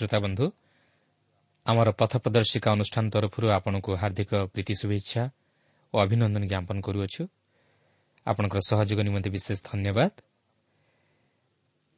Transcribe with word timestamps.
ପ୍ରିୟ 0.00 0.08
ଶ୍ରୋତାବନ୍ଧୁ 0.08 0.46
ଆମର 1.66 1.88
ପଥ 1.90 2.12
ପ୍ରଦର୍ଶିକା 2.24 2.68
ଅନୁଷ୍ଠାନ 2.72 3.04
ତରଫରୁ 3.10 3.46
ଆପଣଙ୍କୁ 3.52 3.90
ହାର୍ଦ୍ଦିକ 4.00 4.32
ପ୍ରୀତି 4.52 4.74
ଶୁଭେଚ୍ଛା 4.74 5.22
ଓ 5.94 5.96
ଅଭିନନ୍ଦନ 6.00 6.44
ଜ୍ଞାପନ 6.48 6.76
କରୁଅଛୁ। 6.80 7.22
ଆପଣଙ୍କର 8.26 8.60
ସହଯୋଗ 8.60 9.00
ନିମନ୍ତେ 9.02 9.30
ବିଶେଷ 9.30 9.58
ଧନ୍ୟବାଦ। 9.64 10.12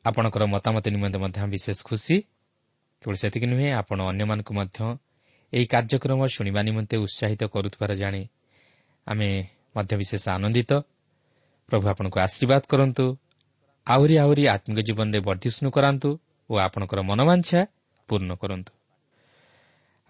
ଆପଣଙ୍କର 0.05 0.43
ମତାମତ 0.47 0.85
ନିମନ୍ତେ 0.89 1.19
ମଧ୍ୟ 1.19 1.47
ବିଶେଷ 1.47 1.79
ଖୁସି। 1.85 2.17
କେବଳ 3.03 3.15
ସେତିକି 3.15 3.47
ନୁହେଁ 3.47 3.69
ଆପଣ 3.73 3.99
ଅନ୍ୟମାନଙ୍କୁ 4.11 4.53
ମଧ୍ୟ 4.59 4.79
ଏହି 5.53 5.67
କାର୍ଯ୍ୟକ୍ରମ 5.67 6.21
ଶୁଣିବା 6.27 6.61
ନିମନ୍ତେ 6.63 6.97
ଉତ୍ସାହିତ 6.97 7.43
କରୁଥିବାର 7.55 7.93
ଜାଣି 7.95 8.23
ଆମେ 9.07 9.29
ମଧ୍ୟ 9.77 9.95
ବିଶେଷ 10.01 10.25
ଆନନ୍ଦିତ। 10.29 10.73
ପ୍ରଭୁ 11.69 11.85
ଆପଣଙ୍କୁ 11.93 12.19
ଆଶୀର୍ବାଦ 12.27 12.63
କରନ୍ତୁ। 12.69 13.07
ଆହୁରି 13.87 14.15
ଆହୁରି 14.19 14.43
ଆତ୍ମିକ 14.55 14.79
ଜୀବନରେ 14.89 15.19
ବର୍ଦ୍ଧିଷ୍ଣୁ 15.21 15.69
କରାନ୍ତୁ 15.71 16.11
ଓ 16.51 16.53
ଆପଣଙ୍କର 16.57 17.01
ମନୋବାଞ୍ଛା 17.03 17.61
ପୂର୍ଣ୍ଣ 18.09 18.35
କରନ୍ତୁ। 18.35 18.73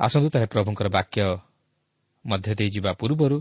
ଆସନ୍ତୁ 0.01 0.29
ତାହେଲେ 0.31 0.47
ପ୍ରଭୁଙ୍କର 0.47 0.89
ବାକ୍ୟ 0.89 1.21
ମଧ୍ୟ 2.25 2.55
ଦେଇ 2.55 2.71
ଯିବା 2.71 2.93
ପୂର୍ବରୁ 2.93 3.39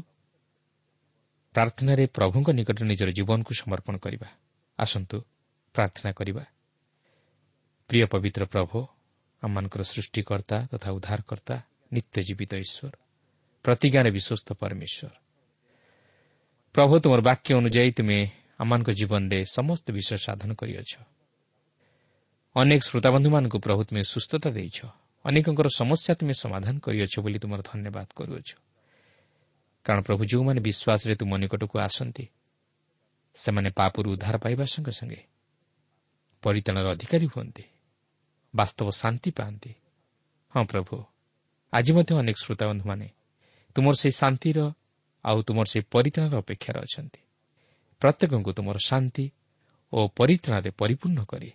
ପ୍ରାର୍ଥନାରେ 1.56 2.04
ପ୍ରଭୁଙ୍କ 2.08 2.48
ନିକଟରେ 2.50 2.86
ନିଜର 2.88 3.10
ଜୀବନକୁ 3.12 3.52
ସମର୍ପଣ 3.54 3.96
କରିବା। 3.98 4.28
ଆସନ୍ତୁ 4.80 5.18
ପ୍ରାର୍ଥନା 5.76 6.12
କରିବା। 6.12 6.44
ପ୍ରିୟ 7.90 8.06
ପବିତ୍ର 8.06 8.46
ପ୍ରଭୁ 8.46 8.78
ଆମମାନଙ୍କର 9.44 9.82
ସୃଷ୍ଟିକର୍ତ୍ତା 9.84 10.58
ତଥା 10.72 10.90
ଉଦ୍ଧାରକର୍ତ୍ତା 10.92 11.56
ନିତ୍ୟ 11.94 12.18
ଜୀବିତ 12.24 12.52
ଈଶ୍ୱର 12.56 12.94
ପ୍ରତିଜ୍ଞାରେ 13.66 14.10
ବିଶ୍ୱସ୍ତ 14.12 14.54
ପରମେଶ୍ୱର। 14.54 15.12
ପ୍ରଭୁ 16.76 16.94
ତୁମର 17.00 17.22
ବାକ୍ୟ 17.22 17.50
ଅନୁଯାୟୀ 17.56 17.92
ତୁମେ 17.92 18.20
ଆମମାନଙ୍କ 18.60 18.90
ଜୀବନରେ 18.92 19.40
ସମସ୍ତ 19.46 19.86
ବିଷୟ 19.92 20.18
ସାଧନ 20.18 20.50
କରିଅଛ। 20.54 20.92
ଅନେକ 22.56 22.82
ଶ୍ରୋତାବନ୍ଧୁମାନଙ୍କୁ 22.84 23.58
ପ୍ରଭୁ 23.64 23.82
ତୁମେ 23.88 24.02
ସୁସ୍ଥତା 24.04 24.50
ଦେଇଛ। 24.52 24.78
ଅନେକଙ୍କର 25.26 25.68
ସମସ୍ୟା 25.72 26.12
ତୁମେ 26.20 26.34
ସମାଧାନ 26.44 26.76
କରିଅଛ 26.84 27.14
ବୋଲି 27.24 27.40
ତୁମର 27.40 27.60
ଧନ୍ୟବାଦ 27.64 28.08
କରୁଅଛ। 28.18 28.50
କାରଣ 29.86 30.00
ପ୍ରଭୁ 30.08 30.22
ଯେଉଁମାନେ 30.32 30.60
ବିଶ୍ୱାସରେ 30.68 31.14
ତୁମ 31.16 31.32
ନିକଟକୁ 31.44 31.76
ଆସନ୍ତି 31.88 32.26
ସେମାନେ 33.36 33.70
ପାପରୁ 33.80 34.08
ଉଦ୍ଧାର 34.14 34.36
ପାଇବା 34.44 34.66
ସଙ୍ଗେ 34.74 34.94
ସଙ୍ଗେ 35.00 35.22
ପରିତାଣର 36.44 36.86
ଅଧିକାରୀ 36.96 37.28
ହୁଅନ୍ତି 37.34 37.66
ବାସ୍ତବ 38.54 38.88
ଶାନ୍ତି 39.02 39.30
ପାଆନ୍ତି। 39.32 39.72
ହଁ 40.54 40.64
ପ୍ରଭୁ 40.72 40.96
ଆଜି 41.74 41.92
ମଧ୍ୟ 41.96 42.12
ଅନେକ 42.22 42.38
ଶ୍ରୋତାବନ୍ଧୁମାନେ 42.44 43.08
ତୁମର 43.76 43.94
ସେହି 44.02 44.14
ଶାନ୍ତିର 44.22 44.60
ଆଉ 45.26 45.38
ତୁମର 45.48 45.66
ସେହି 45.72 45.84
ପରିତାଣର 45.96 46.34
ଅପେକ୍ଷାରେ 46.44 46.80
ଅଛନ୍ତି। 46.86 47.22
ପ୍ରତ୍ୟେକଙ୍କୁ 48.02 48.52
ତୁମର 48.58 48.78
ଶାନ୍ତି 48.90 49.26
ଓ 49.94 50.00
ପରିତ୍ରାଣରେ 50.20 50.72
ପରିପୂର୍ଣ୍ଣ 50.82 51.20
କରି 51.32 51.50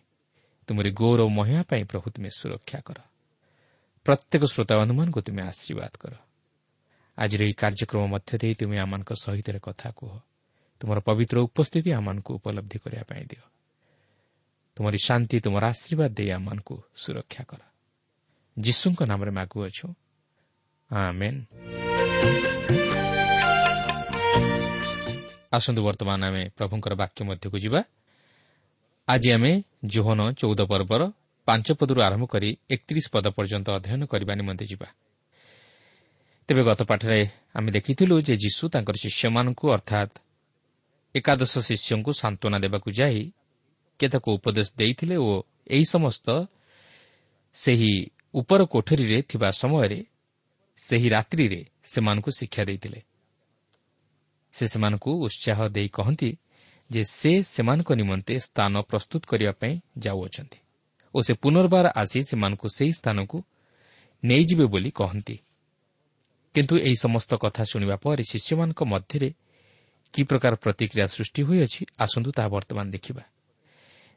ତୁମରି 0.66 0.90
ଗୌରବ 0.90 1.28
ମହିମା 1.28 1.62
ପାଇଁ 1.62 1.84
ପ୍ରଭୁ 1.84 2.10
ତୁମେ 2.10 2.28
ସୁରକ୍ଷା 2.36 2.80
କର। 2.80 2.96
ପ୍ରତ୍ୟେକ 4.04 4.44
ଶ୍ରୋତାବନ୍ଧୁମାନଙ୍କୁ 4.44 5.20
ତୁମେ 5.20 5.42
ଆଶୀର୍ବାଦ 5.42 5.90
କର। 6.00 6.12
ଆଜିର 7.18 7.42
ଏହି 7.42 7.52
କାର୍ଯ୍ୟକ୍ରମ 7.52 8.06
ମଧ୍ୟ 8.06 8.38
ଦେଇ 8.38 8.54
ତୁମେ 8.54 8.78
ଆମମାନଙ୍କ 8.78 9.12
ସହିତ 9.22 9.58
କଥା 9.62 9.90
କୁହ। 9.90 10.20
ତୁମର 10.80 11.00
ପବିତ୍ର 11.00 11.38
ଉପସ୍ଥିତି 11.40 11.92
ଆମମାନଙ୍କୁ 11.92 12.34
ଉପଲବ୍ଧି 12.34 12.78
କରିବା 12.78 13.02
ପାଇଁ 13.02 13.24
ଦିଅ। 13.24 13.42
ତୁମରି 14.76 14.98
ଶାନ୍ତି 14.98 15.40
ତୁମର 15.40 15.66
ଆଶୀର୍ବାଦ 15.66 16.10
ଦେଇ 16.12 16.30
ଆମମାନଙ୍କୁ 16.30 16.82
ସୁରକ୍ଷା 16.96 17.44
କର। 17.44 17.58
ଯୀଶୁଙ୍କ 18.58 19.02
ନାମରେ 19.02 19.30
ମାଗୁଅଛୁ 19.30 19.94
ଆସନ୍ତୁ 25.52 25.84
ବର୍ତ୍ତମାନ 25.84 26.24
ଆମେ 26.24 26.48
ପ୍ରଭୁଙ୍କର 26.56 26.94
ବାକ୍ୟ 26.94 27.24
ମଧ୍ୟକୁ 27.24 27.58
ଯିବା। 27.58 27.82
ଆଜି 29.08 29.28
ଆମେ 29.32 29.52
ଜୋହନ 29.86 30.20
ଚଉଦ 30.40 30.60
ପର୍ବର 30.66 31.02
ପାଞ୍ଚ 31.48 31.68
ପଦରୁ 31.78 32.00
ଆରମ୍ଭ 32.02 32.24
କରି 32.26 32.50
ଏକତିରିଶ 32.70 33.06
ପଦ 33.14 33.26
ପର୍ଯ୍ୟନ୍ତ 33.36 33.68
ଅଧ୍ୟୟନ 33.78 34.02
କରିବା 34.06 34.32
ନିମନ୍ତେ 34.34 34.64
ଯିବା। 34.70 34.88
ତେବେ 36.48 36.62
ଗତ 36.68 36.80
ପାଠରେ 36.82 37.20
ଆମେ 37.54 37.70
ଦେଖିଥିଲୁ 37.76 38.14
ଯେ 38.22 38.34
ଯୀଶୁ 38.36 38.64
ତାଙ୍କର 38.68 38.96
ଶିଷ୍ୟମାନଙ୍କୁ 39.04 39.66
ଅର୍ଥାତ୍ 39.76 40.14
ଏକାଦଶ 41.14 41.52
ଶିଷ୍ୟଙ୍କୁ 41.68 42.12
ସାନ୍ତ୍ୱନା 42.12 42.58
ଦେବାକୁ 42.58 42.88
ଯାଇ 42.90 43.20
କେତେକ 44.00 44.24
ଉପଦେଶ 44.36 44.68
ଦେଇଥିଲେ 44.76 45.16
ଓ 45.16 45.30
ଏହି 45.66 45.84
ସମସ୍ତ 45.84 46.26
ସେହି 47.56 47.92
ଉପର 48.34 48.60
କୋଠରୀରେ 48.64 49.18
ଥିବା 49.22 49.48
ସମୟରେ 49.50 50.00
ସେହି 50.78 51.08
ରାତ୍ରିରେ 51.08 51.60
ସେମାନଙ୍କୁ 51.84 52.30
ଶିକ୍ଷା 52.30 52.62
ଦେଇଥିଲେ। 52.64 53.00
ସେ 54.54 54.64
ସେମାନଙ୍କୁ 54.68 55.10
ଉତ୍ସାହ 55.26 55.58
ଦେଇ 55.68 55.88
କହନ୍ତି 55.88 56.30
ଯେ 56.90 57.02
ସେ 57.04 57.42
ସେମାନଙ୍କ 57.42 57.90
ନିମନ୍ତେ 57.92 58.34
ସ୍ଥାନ 58.38 58.72
ପ୍ରସ୍ତୁତ 58.80 59.22
କରିବା 59.26 59.52
ପାଇଁ 59.52 59.74
ଯାଉଅଛନ୍ତି 59.98 60.58
ଓ 61.14 61.18
ସେ 61.20 61.32
ପୁନର୍ବାର 61.34 61.86
ଆସି 61.96 62.20
ସେମାନଙ୍କୁ 62.22 62.66
ସେହି 62.68 62.92
ସ୍ଥାନକୁ 62.92 63.36
ନେଇଯିବେ 64.24 64.66
ବୋଲି 64.66 64.90
କହନ୍ତି। 64.90 65.36
କିନ୍ତୁ 66.54 66.74
ଏହି 66.78 66.96
ସମସ୍ତ 66.96 67.30
କଥା 67.34 67.62
ଶୁଣିବା 67.64 67.96
ପରେ 67.96 68.22
ଶିଷ୍ୟମାନଙ୍କ 68.22 68.80
ମଧ୍ୟରେ 68.84 69.28
କି 70.14 70.22
ପ୍ରକାର 70.22 70.52
ପ୍ରତିକ୍ରିୟା 70.54 71.06
ସୃଷ୍ଟି 71.06 71.42
ହୋଇଅଛି 71.42 71.82
ଆସନ୍ତୁ 71.98 72.30
ତାହା 72.32 72.48
ବର୍ତ୍ତମାନ 72.48 72.86
ଦେଖିବା। 72.90 73.22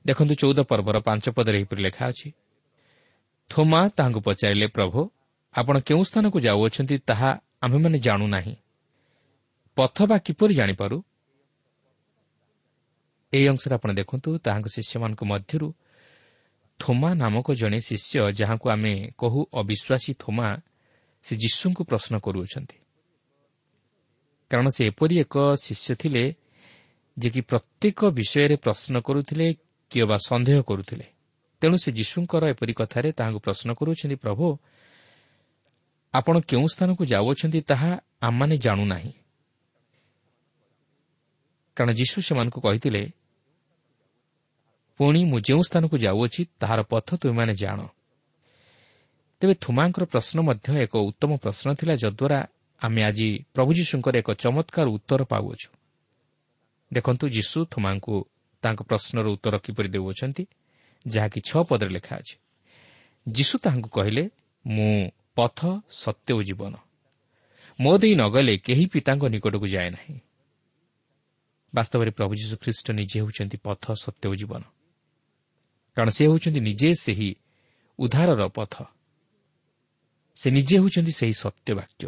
ଦେଖନ୍ତୁ 0.05 0.33
ଚଉଦ 0.35 0.59
ପର୍ବର 0.63 0.97
ପାଞ୍ଚ 0.99 1.25
ପଦରେ 1.29 1.57
ଏହିପରି 1.59 1.81
ଲେଖା 1.83 2.03
ଅଛି 2.07 2.29
ଥୋମା 3.49 3.81
ତାହାଙ୍କୁ 3.97 4.19
ପଚାରିଲେ 4.19 4.67
ପ୍ରଭୁ 4.67 4.99
ଆପଣ 5.53 5.75
କେଉଁ 5.79 6.03
ସ୍ଥାନକୁ 6.03 6.37
ଯାଉଅଛନ୍ତି 6.39 6.95
ତାହା 7.09 7.29
ଆମ୍ଭେମାନେ 7.61 7.97
ଜାଣୁନାହିଁ 7.99 8.55
ପଥ 9.77 9.97
ବା 10.09 10.17
କିପରି 10.17 10.53
ଜାଣିପାରୁ? 10.53 10.97
ଏହି 13.33 13.45
ଅଂଶରେ 13.47 13.73
ଆପଣ 13.75 13.89
ଦେଖନ୍ତୁ 13.93 14.29
ତାହାଙ୍କ 14.37 14.67
ଶିଷ୍ୟମାନଙ୍କ 14.67 15.21
ମଧ୍ୟରୁ 15.23 15.67
ଥୋମା 16.79 17.09
ନାମକ 17.13 17.47
ଜଣେ 17.53 17.79
ଶିଷ୍ୟ 17.79 18.15
ଯାହାଙ୍କୁ 18.39 18.67
ଆମେ 18.69 18.93
କହୁ 19.17 19.39
ଅବିଶ୍ୱାସୀ 19.53 20.11
ଥୋମା 20.19 20.47
ସେ 21.25 21.33
ଯୀଶୁଙ୍କୁ 21.35 21.83
ପ୍ରଶ୍ନ 21.83 22.13
କରୁଅଛନ୍ତି। 22.17 22.77
କାରଣ 24.51 24.67
ସେ 24.75 24.81
ଏପରି 24.87 25.15
ଏକ 25.19 25.35
ଶିଷ୍ୟ 25.63 25.95
ଥିଲେ 25.95 26.23
ଯେ 27.17 27.29
କି 27.29 27.41
ପ୍ରତ୍ୟେକ 27.41 27.99
ବିଷୟରେ 28.09 28.55
ପ୍ରଶ୍ନ 28.55 28.93
କରୁଥିଲେ 28.99 29.47
କିଏ 29.91 30.05
ବା 30.05 30.17
ସନ୍ଦେହ 30.27 30.57
କରୁଥିଲେ। 30.61 31.05
ତେଣୁ 31.61 31.77
ସେ 31.77 31.89
ଯୀଶୁଙ୍କର 31.91 32.43
ଏପରି 32.49 32.73
କଥାରେ 32.73 33.09
ତାହାଙ୍କୁ 33.11 33.39
ପ୍ରଶ୍ନ 33.39 33.69
କରୁଅଛନ୍ତି 33.73 34.15
ପ୍ରଭୁ 34.15 34.45
ଆପଣ 36.13 36.35
କେଉଁ 36.39 36.67
ସ୍ଥାନକୁ 36.67 37.03
ଯାଉଅଛନ୍ତି 37.05 37.59
ତାହା 37.61 37.91
ଆମମାନେ 38.21 38.57
ଜାଣୁନାହିଁ। 38.57 39.13
କାରଣ 41.79 41.91
ଯୀଶୁ 41.93 42.17
ସେମାନଙ୍କୁ 42.21 42.59
କହିଥିଲେ 42.61 43.03
ପୁଣି 44.99 45.21
ମୁଁ 45.25 45.39
ଯେଉଁ 45.39 45.61
ସ୍ଥାନକୁ 45.63 45.95
ଯାଉଅଛି 45.97 46.41
ତାହାର 46.59 46.79
ପଥ 46.83 47.07
ତୁମେମାନେ 47.21 47.53
ଜାଣ। 47.55 47.79
ତେବେ 49.41 49.53
ଥୁମାଙ୍କର 49.63 50.03
ପ୍ରଶ୍ନ 50.05 50.37
ମଧ୍ୟ 50.43 50.67
ଏକ 50.83 50.93
ଉତ୍ତମ 51.09 51.31
ପ୍ରଶ୍ନ 51.43 51.67
ଥିଲା 51.79 51.93
ଯଦ୍ୱାରା 51.93 52.39
ଆମେ 52.81 53.01
ଆଜି 53.03 53.27
ପ୍ରଭୁ 53.55 53.71
ଯୀଶୁଙ୍କର 53.73 54.13
ଏକ 54.17 54.29
ଚମତ୍କାର 54.33 54.87
ଉତ୍ତର 54.89 55.21
ପାଉଅଛୁ। 55.23 55.69
ଦେଖନ୍ତୁ 56.93 57.25
ଯୀଶୁ 57.29 57.57
ଥୁମାଙ୍କୁ 57.71 58.15
ତାଙ୍କ 58.63 58.79
ପ୍ରଶ୍ନର 58.81 59.25
ଉତ୍ତର 59.29 59.55
କିପରି 59.57 59.89
ଦେଉଅଛନ୍ତି 59.89 60.43
ଯାହାକି 61.07 61.39
ଛଅ 61.41 61.61
ପଦରେ 61.63 61.89
ଲେଖା 61.89 62.13
ଅଛି। 62.15 62.35
ଯୀଶୁ 63.31 63.55
ତାହାଙ୍କୁ 63.63 63.89
କହିଲେ 63.89 64.23
ମୁଁ 64.65 65.11
ପଥ 65.35 65.59
ସତ୍ୟ 65.91 66.31
ଓ 66.33 66.41
ଜୀବନ। 66.43 66.73
ମୋ 67.79 67.97
ଦେଇ 67.97 68.13
ନଗଲେ 68.15 68.53
କେହି 68.57 68.85
ପିତାଙ୍କ 68.85 69.23
ନିକଟକୁ 69.23 69.67
ଯାଏ 69.67 69.89
ନାହିଁ। 69.89 70.15
ବାସ୍ତବରେ 71.75 72.11
ପ୍ରଭୁ 72.11 72.33
ଯୀଶୁ 72.35 72.55
ଖ୍ରୀଷ୍ଟ 72.57 72.91
ନିଜେ 72.91 73.17
ହେଉଛନ୍ତି 73.19 73.57
ପଥ 73.57 73.83
ସତ୍ୟ 73.93 74.25
ଓ 74.29 74.35
ଜୀବନ। 74.35 74.61
କାରଣ 75.95 76.09
ସେ 76.09 76.23
ହେଉଛନ୍ତି 76.25 76.59
ନିଜେ 76.59 76.89
ସେହି 76.95 77.29
ଉଦ୍ଧାରର 77.99 78.47
ପଥ। 78.47 78.73
ସେ 80.35 80.47
ନିଜେ 80.51 80.75
ହେଉଛନ୍ତି 80.77 81.11
ସେହି 81.11 81.33
ସତ୍ୟ 81.33 81.73
ବାକ୍ୟ 81.75 82.05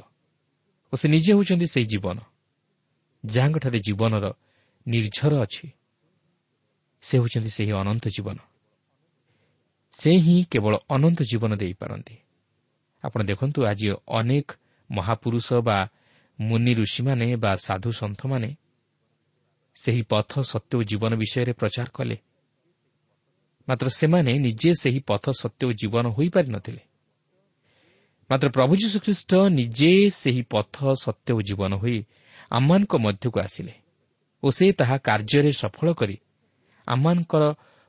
ଓ 0.91 0.95
ସେ 0.95 1.07
ନିଜେ 1.09 1.31
ହେଉଛନ୍ତି 1.33 1.67
ସେହି 1.67 1.85
ଜୀବନ 1.85 2.17
ଯାହାଙ୍କଠାରେ 3.25 3.79
ଜୀବନର 3.79 4.25
ନିର୍ଝର 4.87 5.33
ଅଛି। 5.41 5.67
ସେ 7.01 7.13
ହେଉଛନ୍ତି 7.17 7.49
ସେହି 7.49 7.71
ଅନନ୍ତ 7.71 8.07
ଜୀବନ। 8.07 8.37
ସେ 9.91 10.11
ହିଁ 10.17 10.35
କେବଳ 10.51 10.73
ଅନନ୍ତ 10.89 11.19
ଜୀବନ 11.21 11.51
ଦେଇପାରନ୍ତି। 11.55 12.15
ଆପଣ 13.03 13.19
ଦେଖନ୍ତୁ 13.23 13.59
ଆଜି 13.65 13.87
ଅନେକ 14.07 14.47
ମହାପୁରୁଷ 14.91 15.53
ବା 15.53 15.77
ମୁନି 16.39 16.73
ଋଷିମାନେ 16.73 17.35
ବା 17.35 17.55
ସାଧୁ 17.55 17.91
ସନ୍ଥମାନେ 17.91 18.49
ସେହି 19.75 20.01
ପଥ 20.01 20.31
ସତ୍ୟ 20.41 20.73
ଓ 20.77 20.81
ଜୀବନ 20.83 21.11
ବିଷୟରେ 21.15 21.53
ପ୍ରଚାର 21.53 21.87
କଲେ। 21.93 22.17
ମାତ୍ର 23.67 23.87
ସେମାନେ 23.89 24.31
ନିଜେ 24.39 24.71
ସେହି 24.73 24.99
ପଥ 24.99 25.25
ସତ୍ୟ 25.31 25.63
ଓ 25.67 25.71
ଜୀବନ 25.71 26.05
ହୋଇପାରିନଥିଲେ 26.07 26.83
ମାତ୍ର 28.29 28.47
ପ୍ରଭୁ 28.49 28.73
ଯୀଶୁଖ୍ରୀଷ୍ଟ 28.75 29.31
ନିଜେ 29.49 29.93
ସେହି 30.11 30.43
ପଥ 30.49 30.75
ସତ୍ୟ 31.03 31.29
ଓ 31.33 31.39
ଜୀବନ 31.41 31.71
ହୋଇ 31.75 31.97
ଆମମାନଙ୍କ 32.51 32.93
ମଧ୍ୟକୁ 32.95 33.37
ଆସିଲେ 33.39 33.73
ଓ 34.43 34.47
ସେ 34.51 34.65
ତାହା 34.71 34.97
କାର୍ଯ୍ୟରେ 34.97 35.51
ସଫଳ 35.51 35.87
କରି 35.93 36.17
ଆମମାନଙ୍କର 36.87 37.43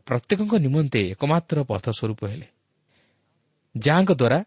ପ୍ରତ୍ୟେକଙ୍କ 0.07 0.55
ନିମନ୍ତେ 0.55 1.01
ଏକମାତ୍ର 1.13 1.57
ପଥ 1.63 1.85
ସ୍ୱରୂପ 1.91 2.21
ହେଲେ। 2.27 2.49
ଯାହାଙ୍କ 3.75 4.13
ଦ୍ୱାରା 4.13 4.39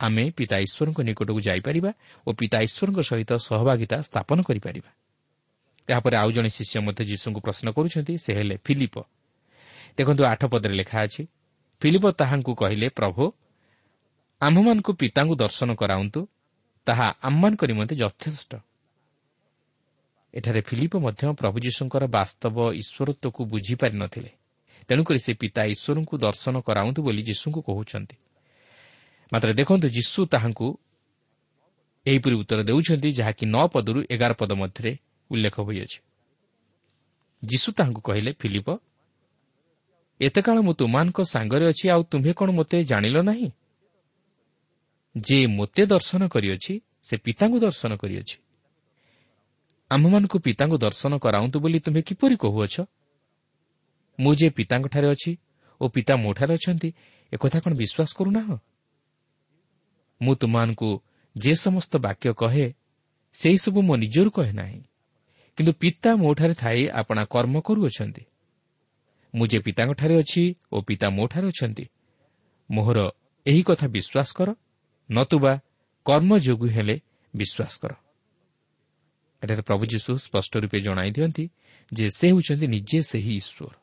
ଆମେ 0.00 0.24
ପିତା 0.36 0.56
ଈଶ୍ୱରଙ୍କ 0.58 1.00
ନିକଟକୁ 1.00 1.40
ଯାଇପାରିବା 1.40 1.90
ଓ 2.26 2.28
ପିତା 2.32 2.58
ଈଶ୍ୱରଙ୍କ 2.66 3.00
ସହିତ 3.00 3.30
ସହଭାଗିତା 3.48 3.96
ସ୍ଥାପନ 4.02 4.38
କରିପାରିବା। 4.42 4.90
ଏହାପରେ 5.88 6.16
ଆଉ 6.16 6.30
ଜଣେ 6.30 6.48
ଶିଷ୍ୟ 6.48 6.76
ମଧ୍ୟ 6.80 7.02
ଯୀଶୁଙ୍କୁ 7.04 7.40
ପ୍ରଶ୍ନ 7.40 7.66
କରୁଛନ୍ତି 7.70 8.14
ସେ 8.18 8.30
ହେଲେ 8.34 8.56
ଫିଲିପ। 8.64 8.94
ଦେଖନ୍ତୁ 9.96 10.22
ଆଠ 10.24 10.42
ପଦରେ 10.52 10.74
ଲେଖା 10.74 10.98
ଅଛି 11.06 11.22
ଫିଲିପ 11.82 12.04
ତାହାଙ୍କୁ 12.10 12.52
କହିଲେ 12.54 12.88
ପ୍ରଭୁ 12.88 13.22
ଆମ୍ଭମାନଙ୍କୁ 14.40 14.92
ପିତାଙ୍କୁ 14.92 15.34
ଦର୍ଶନ 15.36 15.70
କରାନ୍ତୁ 15.74 16.20
ତାହା 16.86 17.06
ଆମମାନଙ୍କ 17.22 17.62
ନିମନ୍ତେ 17.70 17.94
ଯଥେଷ୍ଟ। 17.96 18.52
ଏଠାରେ 20.34 20.60
ଫିଲିପ 20.60 20.92
ମଧ୍ୟ 20.96 21.22
ପ୍ରଭୁ 21.40 21.56
ଯୀଶୁଙ୍କର 21.66 22.02
ବାସ୍ତବ 22.06 22.56
ଈଶ୍ୱରତ୍ୱକୁ 22.80 23.40
ବୁଝିପାରି 23.44 23.96
ନ 23.96 24.04
ଥିଲେ। 24.06 24.30
ତେଣୁକରି 24.88 25.18
ସେ 25.18 25.32
ପିତା 25.34 25.62
ଈଶ୍ୱରଙ୍କୁ 25.74 26.14
ଦର୍ଶନ 26.18 26.54
କରାଉନ୍ତୁ 26.66 27.00
ବୋଲି 27.02 27.22
ଯୀଶୁଙ୍କୁ 27.22 27.60
କହୁଛନ୍ତି। 27.62 28.16
ମାତ୍ର 29.32 29.48
ଦେଖନ୍ତୁ 29.52 29.86
ଯୀଶୁ 29.88 30.20
ତାହାଙ୍କୁ 30.26 30.68
ଏହିପରି 32.06 32.34
ଉତ୍ତର 32.34 32.60
ଦେଉଛନ୍ତି 32.62 33.08
ଯାହାକି 33.12 33.44
ନଅ 33.46 33.64
ପଦରୁ 33.74 34.00
ଏଗାର 34.10 34.32
ପଦ 34.32 34.50
ମଧ୍ୟରେ 34.52 34.92
ଉଲ୍ଲେଖ 35.30 35.60
ହୋଇଅଛି। 35.60 35.98
ଯୀଶୁ 37.44 37.72
ତାହାଙ୍କୁ 37.72 38.00
କହିଲେ 38.00 38.32
ଫିଲିପ 38.32 38.78
ଏତେ 40.20 40.42
କାଳ 40.42 40.60
ମୁଁ 40.60 40.74
ତୁମାନଙ୍କ 40.74 41.20
ସାଙ୍ଗରେ 41.22 41.66
ଅଛି 41.66 41.88
ଆଉ 41.88 42.02
ତୁମ୍ଭେ 42.02 42.32
କ'ଣ 42.32 42.50
ମୋତେ 42.50 42.84
ଜାଣିଲ 42.84 43.22
ନାହିଁ? 43.22 43.50
ଯେ 45.16 45.46
ମୋତେ 45.46 45.86
ଦର୍ଶନ 45.86 46.28
କରିଅଛି 46.28 46.80
ସେ 47.02 47.16
ପିତାଙ୍କୁ 47.16 47.58
ଦର୍ଶନ 47.60 47.96
କରିଅଛି। 47.96 48.36
ଆମ୍ଭମାନଙ୍କୁ 49.90 50.38
ପିତାଙ୍କୁ 50.38 50.78
ଦର୍ଶନ 50.78 51.18
କରାଉନ୍ତୁ 51.18 51.60
ବୋଲି 51.60 51.80
ତୁମେ 51.80 52.02
କିପରି 52.02 52.36
କହୁଅଛ? 52.36 52.80
ମୁଁ 54.20 54.34
ଯେ 54.34 54.50
ପିତାଙ୍କଠାରେ 54.50 55.08
ଅଛି 55.10 55.36
ଓ 55.80 55.88
ପିତା 55.88 56.16
ମୋଠାରେ 56.16 56.54
ଅଛନ୍ତି 56.54 56.92
ଏକଥା 57.32 57.60
କ'ଣ 57.60 57.72
ବିଶ୍ୱାସ 57.74 58.10
କରୁନାହ? 58.16 58.58
ମୁଁ 60.22 60.34
ତୁମମାନଙ୍କୁ 60.34 61.00
ଯେ 61.38 61.54
ସମସ୍ତ 61.54 61.96
ବାକ୍ୟ 61.96 62.32
କହେ 62.32 62.72
ସେହିସବୁ 63.32 63.82
ମୋ 63.82 63.96
ନିଜରୁ 63.96 64.30
କହେ 64.30 64.52
ନାହିଁ। 64.52 64.82
କିନ୍ତୁ 65.60 65.72
ପିତା 65.72 66.10
ମୋଠାରେ 66.16 66.54
ଥାଇ 66.54 66.80
ଆପଣା 66.88 67.22
କର୍ମ 67.24 67.54
କରୁଅଛନ୍ତି। 67.60 68.22
ମୁଁ 69.34 69.46
ଯେ 69.46 69.58
ପିତାଙ୍କଠାରେ 69.60 70.14
ଅଛି 70.22 70.42
ଓ 70.72 70.76
ପିତା 70.88 71.06
ମୋଠାରେ 71.10 71.46
ଅଛନ୍ତି 71.52 71.84
ମୋହର 72.70 72.98
ଏହି 73.46 73.62
କଥା 73.68 73.86
ବିଶ୍ୱାସ 73.96 74.28
କର 74.38 74.48
ନତୁବା 75.10 75.52
କର୍ମ 76.06 76.30
ଯୋଗୁଁ 76.38 76.68
ହେଲେ 76.76 76.96
ବିଶ୍ୱାସ 77.34 77.74
କର। 77.82 77.92
ଏଠାରେ 79.42 79.62
ପ୍ରଭୁ 79.68 79.84
ଯୀଶୁ 79.92 80.10
ସ୍ପଷ୍ଟ 80.24 80.52
ରୂପେ 80.62 80.78
ଜଣାଇ 80.80 81.10
ଦିଅନ୍ତି 81.16 81.44
ଯେ 81.92 82.06
ସେ 82.18 82.26
ହେଉଛନ୍ତି 82.32 82.66
ନିଜେ 82.66 82.98
ସେହି 83.10 83.32
ଈଶ୍ୱର। 83.40 83.74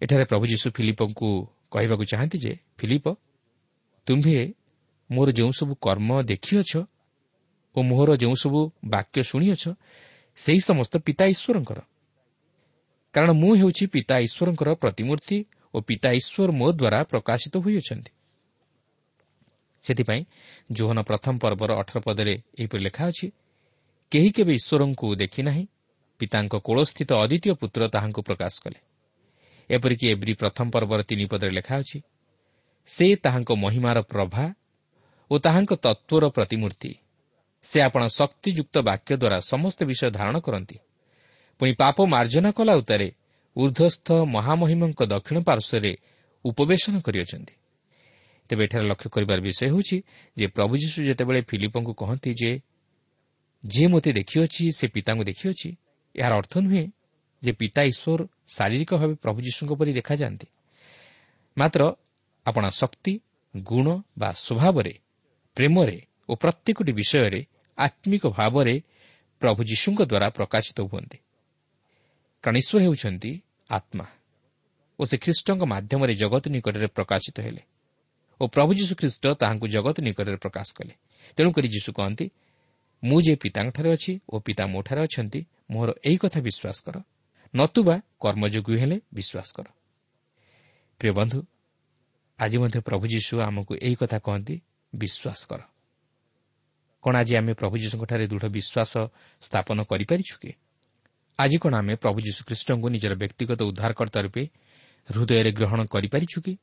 ଏଠାରେ 0.00 0.24
ପ୍ରଭୁ 0.24 0.44
ଯୀଶୁ 0.52 0.66
ଫିଲିପଙ୍କୁ 0.76 1.28
କହିବାକୁ 1.72 2.04
ଚାହାନ୍ତି 2.10 2.38
ଯେ 2.44 2.52
ଫିଲିପ 2.78 3.06
ତୁମ୍ଭେ 4.06 4.36
ମୋର 5.10 5.28
ଯେଉଁସବୁ 5.30 5.72
କର୍ମ 5.76 6.10
ଦେଖିଅଛ 6.22 6.72
ଓ 7.76 7.78
ମୋହର 7.82 8.10
ଯେଉଁସବୁ 8.16 8.60
ବାକ୍ୟ 8.84 9.22
ଶୁଣିଅଛ 9.22 9.62
ସେହି 10.38 10.60
ସମସ୍ତ 10.60 10.94
ପିତା 11.06 11.24
ଈଶ୍ୱରଙ୍କର। 11.24 11.80
କାରଣ 13.14 13.30
ମୁଁ 13.32 13.52
ହେଉଛି 13.56 13.84
ପିତା 13.86 14.16
ଈଶ୍ୱରଙ୍କର 14.18 14.68
ପ୍ରତିମୂର୍ତ୍ତି 14.74 15.38
ଓ 15.74 15.78
ପିତା 15.80 16.08
ଈଶ୍ୱର 16.20 16.48
ମୋ 16.52 16.68
ଦ୍ୱାରା 16.72 16.98
ପ୍ରକାଶିତ 17.10 17.54
ହୋଇଅଛନ୍ତି। 17.64 18.12
ସେଥିପାଇଁ 19.84 20.22
ଜୋହନ 20.72 20.98
ପ୍ରଥମ 21.02 21.34
ପର୍ବର 21.38 21.70
ଅଠର 21.80 21.98
ପଦରେ 22.00 22.34
ଏହିପରି 22.58 22.82
ଲେଖା 22.82 23.04
ଅଛି 23.10 23.26
କେହି 24.12 24.30
କେବେ 24.36 24.52
ଈଶ୍ୱରଙ୍କୁ 24.60 25.06
ଦେଖିନାହିଁ 25.16 25.64
ପିତାଙ୍କ 26.20 26.54
କୋଳସ୍ଥିତ 26.66 27.10
ଅଦ୍ୱିତୀୟ 27.14 27.54
ପୁତ୍ର 27.60 27.82
ତାହାଙ୍କୁ 27.88 28.20
ପ୍ରକାଶ 28.22 28.54
କଲେ। 28.64 28.78
ଏପରିକି 29.70 30.04
ଏବ୍ରି 30.12 30.32
ପ୍ରଥମ 30.34 30.66
ପର୍ବର 30.70 31.00
ତିନି 31.02 31.26
ପଦରେ 31.26 31.52
ଲେଖା 31.58 31.74
ଅଛି 31.78 31.98
ସେ 32.88 33.06
ତାହାଙ୍କ 33.16 33.50
ମହିମାର 33.64 33.98
ପ୍ରଭା 34.12 34.44
ଓ 35.30 35.34
ତାହାଙ୍କ 35.38 35.72
ତତ୍ତ୍ୱର 35.84 36.24
ପ୍ରତିମୂର୍ତ୍ତି 36.36 36.90
ସେ 37.64 37.78
ଆପଣ 37.80 38.02
ଶକ୍ତିଯୁକ୍ତ 38.18 38.76
ବାକ୍ୟ 38.78 39.12
ଦ୍ୱାରା 39.16 39.38
ସମସ୍ତ 39.52 39.78
ବିଷୟ 39.84 40.10
ଧାରଣ 40.10 40.36
କରନ୍ତି। 40.38 40.76
ପୁଣି 41.60 41.72
ପାପ 41.72 41.96
ମାର୍ଜନା 42.14 42.50
କଲା 42.52 42.74
ଉତ୍ତାରେ 42.76 43.08
ଉର୍ଦ୍ଧ୍ୱସ୍ଥ 43.56 44.08
ମହାମହିମଙ୍କ 44.34 45.00
ଦକ୍ଷିଣ 45.04 45.38
ପାର୍ଶ୍ୱରେ 45.48 45.92
ଉପବେଶନ 46.44 46.94
କରିଅଛନ୍ତି। 47.06 47.54
ତେବେ 48.48 48.62
ଏଠାରେ 48.64 48.84
ଲକ୍ଷ୍ୟ 48.88 49.08
କରିବାର 49.10 49.38
ବିଷୟ 49.40 49.62
ହେଉଛି 49.72 49.96
ଯେ 50.36 50.46
ପ୍ରଭୁ 50.46 50.74
ଯୀଶୁ 50.76 50.98
ଯେତେବେଳେ 51.08 51.40
ଫିଲିପଙ୍କୁ 51.42 51.92
କହନ୍ତି 51.94 52.30
ଯେ 52.40 52.52
ଯିଏ 53.64 53.86
ମୋତେ 53.86 54.10
ଦେଖିଅଛି 54.12 54.62
ସେ 54.78 54.86
ପିତାଙ୍କୁ 54.88 55.24
ଦେଖିଅଛି 55.24 55.68
ଏହାର 56.14 56.32
ଅର୍ଥ 56.40 56.52
ନୁହେଁ 56.58 56.84
ଯେ 57.42 57.52
ପିତା 57.52 57.82
ଈଶ୍ୱର 57.82 58.20
ଶାରୀରିକ 58.56 58.90
ଭାବେ 59.00 59.14
ପ୍ରଭୁ 59.14 59.38
ଯୀଶୁଙ୍କ 59.40 59.72
ପରି 59.78 59.92
ଦେଖାଯାଆନ୍ତି। 59.92 60.46
ମାତ୍ର 61.56 61.82
ଆପଣା 62.46 62.68
ଶକ୍ତି 62.70 63.12
ଗୁଣ 63.56 63.86
ବା 64.18 64.30
ସ୍ୱଭାବରେ 64.32 64.94
ପ୍ରେମରେ 65.56 65.98
ଓ 66.28 66.32
ପ୍ରତ୍ୟେକଟି 66.34 66.92
ବିଷୟରେ 66.92 67.40
ଆତ୍ମିକ 67.78 68.24
ଭାବରେ 68.26 68.74
ପ୍ରଭୁ 69.42 69.60
ଯୀଶୁଙ୍କ 69.64 70.00
ଦ୍ୱାରା 70.02 70.28
ପ୍ରକାଶିତ 70.30 70.78
ହୁଅନ୍ତି। 70.80 71.18
କାରଣ 72.44 72.56
ଈଶ୍ୱର 72.56 72.80
ହେଉଛନ୍ତି 72.84 73.30
ଆତ୍ମା 73.70 74.06
ଓ 74.98 75.02
ସେ 75.04 75.16
ଖ୍ରୀଷ୍ଟଙ୍କ 75.18 75.62
ମାଧ୍ୟମରେ 75.64 76.14
ଜଗତ 76.14 76.44
ନିକଟରେ 76.48 76.86
ପ୍ରକାଶିତ 76.86 77.36
ହେଲେ 77.40 77.62
ଓ 78.40 78.44
ପ୍ରଭୁ 78.46 78.70
ଯୀଶୁ 78.74 78.94
ଖ୍ରୀଷ୍ଟ 78.94 79.24
ତାହାଙ୍କୁ 79.40 79.66
ଜଗତ 79.68 79.96
ନିକଟରେ 80.00 80.36
ପ୍ରକାଶ 80.36 80.68
କଲେ। 80.78 80.94
ତେଣୁକରି 81.36 81.68
ଯୀଶୁ 81.68 81.90
କହନ୍ତି 81.92 82.26
ମୁଁ 83.04 83.18
ଯେ 83.22 83.34
ପିତାଙ୍କଠାରେ 83.36 83.90
ଅଛି 83.92 84.12
ଓ 84.32 84.34
ପିତା 84.40 84.64
ମୋଠାରେ 84.66 85.00
ଅଛନ୍ତି 85.06 85.40
ମୋର 85.70 85.88
ଏହି 86.04 86.16
କଥା 86.22 86.40
ବିଶ୍ୱାସ 86.40 86.78
କର। 86.86 86.96
ନତୁବା 87.54 87.96
କର୍ମଯୋଗୀ 88.22 88.74
ହେଲେ 88.82 88.96
ବିଶ୍ୱାସ 89.14 89.48
କର। 89.56 89.66
ପ୍ରିୟ 91.00 91.12
ବନ୍ଧୁ 91.12 91.38
ଆଜି 92.38 92.56
ମଧ୍ୟ 92.58 92.78
ପ୍ରଭୁ 92.80 93.04
ଯୀଶୁ 93.06 93.34
ଆମକୁ 93.40 93.72
ଏହି 93.86 93.94
କଥା 93.94 94.18
କହନ୍ତି 94.18 94.54
ବିଶ୍ୱାସ 94.94 95.40
କର। 95.50 95.60
କ'ଣ 97.04 97.14
ଆଜି 97.16 97.34
ଆମେ 97.36 97.52
ପ୍ରଭୁ 97.52 97.74
ଯୀଶୁଙ୍କଠାରେ 97.76 98.24
ଦୃଢ଼ 98.26 98.46
ବିଶ୍ୱାସ 98.56 98.92
ସ୍ଥାପନ 99.42 99.78
କରିପାରିଛୁ 99.84 100.34
କି? 100.42 100.50
ଆଜି 101.38 101.56
କ'ଣ 101.58 101.74
ଆମେ 101.74 101.94
ପ୍ରଭୁ 101.94 102.18
ଯୀଶୁଖ୍ରୀଷ୍ଟଙ୍କୁ 102.26 102.88
ନିଜର 102.94 103.12
ବ୍ୟକ୍ତିଗତ 103.22 103.60
ଉଦ୍ଧାରକର୍ତ୍ତା 103.70 104.20
ରୂପେ 104.26 104.44
ହୃଦୟରେ 105.08 105.50
ଗ୍ରହଣ 105.52 105.80
କରିପାରିଛୁ 105.84 106.38
କି? 106.44 106.54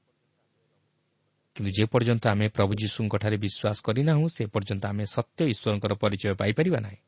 କିନ୍ତୁ 1.56 1.72
ଯେପର୍ଯ୍ୟନ୍ତ 1.78 2.26
ଆମେ 2.28 2.48
ପ୍ରଭୁ 2.56 2.72
ଯୀଶୁଙ୍କଠାରେ 2.82 3.38
ବିଶ୍ୱାସ 3.46 3.78
କରିନାହୁଁ 3.88 4.26
ସେ 4.36 4.44
ପର୍ଯ୍ୟନ୍ତ 4.54 4.84
ଆମେ 4.92 5.04
ସତ୍ୟ 5.16 5.42
ଈଶ୍ୱରଙ୍କର 5.54 5.94
ପରିଚୟ 6.04 6.34
ପାଇପାରିବା 6.42 6.80
ନାହିଁ। 6.80 7.00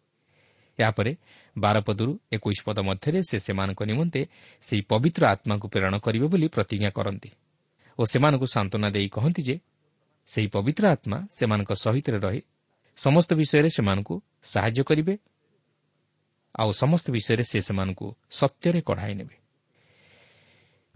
ଏହାପରେ 0.79 1.11
ବାରପଦରୁ 1.55 2.11
ଏକୋଇଶ 2.31 2.59
ପଦ 2.65 2.77
ମଧ୍ୟରେ 2.79 3.19
ସେ 3.29 3.37
ସେମାନଙ୍କ 3.45 3.81
ନିମନ୍ତେ 3.89 4.21
ସେହି 4.63 4.81
ପବିତ୍ର 4.91 5.23
ଆତ୍ମାକୁ 5.33 5.65
ପ୍ରେରଣ 5.73 5.93
କରିବେ 6.05 6.27
ବୋଲି 6.33 6.47
ପ୍ରତିଜ୍ଞା 6.55 6.91
କରନ୍ତି 6.97 7.29
ଓ 7.99 8.01
ସେମାନଙ୍କୁ 8.11 8.47
ସାନ୍ତ୍ୱନା 8.55 8.89
ଦେଇ 8.95 9.07
କହନ୍ତି 9.15 9.41
ଯେ 9.47 9.55
ସେହି 10.27 10.47
ପବିତ୍ର 10.55 10.83
ଆତ୍ମା 10.95 11.17
ସେମାନଙ୍କ 11.37 11.71
ସହିତ 11.83 12.07
ରହି 12.25 12.41
ସମସ୍ତ 12.97 13.33
ବିଷୟରେ 13.33 13.69
ସେମାନଙ୍କୁ 13.69 14.21
ସାହାଯ୍ୟ 14.43 14.83
କରିବେ 14.83 15.17
ଆଉ 16.55 16.71
ସମସ୍ତ 16.71 17.05
ବିଷୟରେ 17.11 17.43
ସେ 17.43 17.59
ସେମାନଙ୍କୁ 17.61 18.07
ସତ୍ୟରେ 18.31 18.81
କଢ଼ାଇ 18.81 19.13
ନେବେ। 19.13 19.35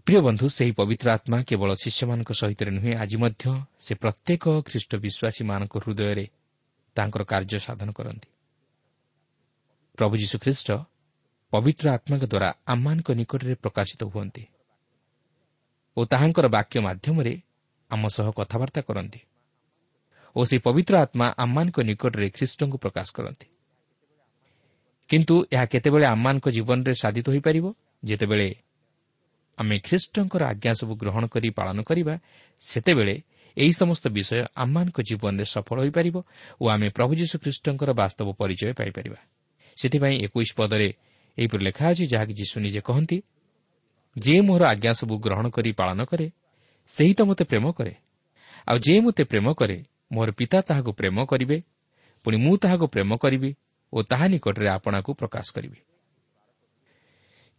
ପ୍ରିୟ 0.06 0.20
ବନ୍ଧୁ 0.20 0.46
ସେହି 0.48 0.72
ପବିତ୍ର 0.72 1.06
ଆତ୍ମା 1.10 1.38
କେବଳ 1.42 1.70
ଶିଷ୍ୟମାନଙ୍କ 1.82 2.30
ସହିତ 2.32 2.60
ନୁହେଁ 2.70 2.92
ଆଜି 2.96 3.16
ମଧ୍ୟ 3.16 3.44
ସେ 3.80 3.92
ପ୍ରତ୍ୟେକ 3.94 4.44
ଖ୍ରୀଷ୍ଟ 4.64 4.92
ବିଶ୍ୱାସୀମାନଙ୍କ 5.04 5.74
ହୃଦୟରେ 5.84 6.26
ତାଙ୍କର 6.96 7.22
କାର୍ଯ୍ୟ 7.24 7.58
ସାଧନ 7.58 7.88
କରନ୍ତି। 7.90 8.28
ପ୍ରଭୁ 9.98 10.14
ଯୀଶୁଖ୍ରୀଷ୍ଟ 10.16 10.68
ପବିତ୍ର 11.50 11.86
ଆତ୍ମାଙ୍କ 11.90 12.24
ଦ୍ୱାରା 12.24 12.48
ଆମମାନଙ୍କ 12.66 13.08
ନିକଟରେ 13.10 13.54
ପ୍ରକାଶିତ 13.54 14.04
ହୁଅନ୍ତି 14.04 14.44
ଓ 15.96 16.04
ତାହାଙ୍କର 16.04 16.46
ବାକ୍ୟ 16.48 16.80
ମାଧ୍ୟମରେ 16.80 17.34
ଆମ 17.90 18.02
ସହ 18.08 18.26
କଥାବାର୍ତ୍ତା 18.30 18.80
କରନ୍ତି। 18.80 19.20
ଓ 20.38 20.40
ସେହି 20.48 20.60
ପବିତ୍ର 20.66 20.94
ଆତ୍ମା 21.04 21.26
ଆମମାନଙ୍କ 21.44 21.78
ନିକଟରେ 21.90 22.26
ଖ୍ରୀଷ୍ଟଙ୍କୁ 22.36 22.76
ପ୍ରକାଶ 22.84 23.08
କରନ୍ତି। 23.16 23.46
କିନ୍ତୁ 25.10 25.34
ଏହା 25.54 25.64
କେତେବେଳେ 25.72 26.06
ଆମମାନଙ୍କ 26.14 26.46
ଜୀବନରେ 26.56 26.92
ସାଧିତ 27.02 27.26
ହୋଇପାରିବ? 27.32 27.66
ଯେତେବେଳେ 28.04 28.48
ଆମେ 29.58 29.76
ଖ୍ରୀଷ୍ଟଙ୍କର 29.86 30.42
ଆଜ୍ଞା 30.52 30.72
ସବୁ 30.80 30.92
ଗ୍ରହଣ 31.02 31.24
କରି 31.34 31.48
ପାଳନ 31.58 31.78
କରିବା 31.88 32.14
ସେତେବେଳେ 32.62 33.14
ଏହି 33.56 33.72
ସମସ୍ତ 33.80 34.04
ବିଷୟ 34.16 34.40
ଆମମାନଙ୍କ 34.62 34.98
ଜୀବନରେ 35.08 35.44
ସଫଳ 35.54 35.76
ହୋଇପାରିବ 35.82 36.16
ଓ 36.60 36.64
ଆମେ 36.74 36.88
ପ୍ରଭୁ 36.96 37.12
ଯୀଶୁ 37.20 37.34
ଖ୍ରୀଷ୍ଟଙ୍କର 37.42 37.90
ବାସ୍ତବ 38.00 38.28
ପରିଚୟ 38.40 38.72
ପାଇପାରିବା। 38.78 39.18
ସେଥିପାଇଁ 39.78 40.16
ଏକୋଇଶ 40.26 40.50
ପଦରେ 40.58 40.88
ଏହିପରି 41.38 41.62
ଲେଖା 41.68 41.84
ଅଛି 41.90 42.04
ଯାହାକି 42.12 42.34
ଯୀଶୁ 42.40 42.56
ନିଜେ 42.64 42.80
କହନ୍ତି 42.88 43.18
ଯିଏ 44.16 44.40
ମୋର 44.48 44.62
ଆଜ୍ଞା 44.72 44.92
ସବୁ 45.00 45.14
ଗ୍ରହଣ 45.24 45.46
କରି 45.56 45.70
ପାଳନ 45.80 46.00
କରେ 46.10 46.26
ସେହି 46.90 47.12
ତ 47.18 47.20
ମୋତେ 47.28 47.44
ପ୍ରେମ 47.50 47.66
କରେ। 47.78 47.94
ଆଉ 48.68 48.76
ଯିଏ 48.84 49.00
ମୋତେ 49.06 49.22
ପ୍ରେମ 49.30 49.46
କରେ 49.60 49.76
ମୋର 50.10 50.28
ପିତା 50.30 50.58
ତାହାକୁ 50.60 50.90
ପ୍ରେମ 50.92 51.16
କରିବେ 51.24 51.56
ପୁଣି 52.24 52.36
ମୁଁ 52.36 52.54
ତାହାକୁ 52.62 52.86
ପ୍ରେମ 52.94 53.10
କରିବି 53.16 53.50
ଓ 53.92 53.98
ତାହା 54.02 54.26
ନିକଟରେ 54.28 54.68
ଆପଣାକୁ 54.68 55.10
ପ୍ରକାଶ 55.14 55.46
କରିବି। 55.54 55.78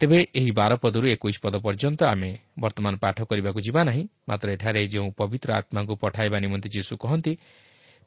ତେବେ 0.01 0.19
ଏହି 0.35 0.51
ବାର 0.51 0.71
ପଦରୁ 0.75 1.05
ଏକୋଇଶ 1.15 1.37
ପଦ 1.43 1.55
ପର୍ଯ୍ୟନ୍ତ 1.59 2.01
ଆମେ 2.03 2.31
ବର୍ତ୍ତମାନ 2.59 2.93
ପାଠ 3.03 3.17
କରିବାକୁ 3.29 3.59
ଯିବା 3.59 3.81
ନାହିଁ 3.83 4.03
ମାତ୍ର 4.29 4.47
ଏଠାରେ 4.55 4.81
ଯେଉଁ 4.87 5.09
ପବିତ୍ର 5.19 5.49
ଆତ୍ମାଙ୍କୁ 5.59 5.93
ପଠାଇବା 6.03 6.37
ନିମନ୍ତେ 6.39 6.69
ଯୀଶୁ 6.75 6.93
କହନ୍ତି 7.03 7.33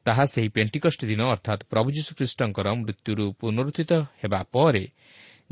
ତାହା 0.05 0.23
ସେହି 0.25 0.49
ପେଣ୍ଟିକଷ୍ଟ 0.49 1.01
ଦିନ 1.05 1.21
ଅର୍ଥାତ୍ 1.33 1.61
ପ୍ରଭୁ 1.71 1.87
ଯୀଶୁଖ୍ରୀଷ୍ଟଙ୍କର 1.97 2.67
ମୃତ୍ୟୁରୁ 2.79 3.25
ପୁନରୁତ୍ଥିତ 3.39 3.91
ହେବା 4.21 4.41
ପରେ 4.53 4.83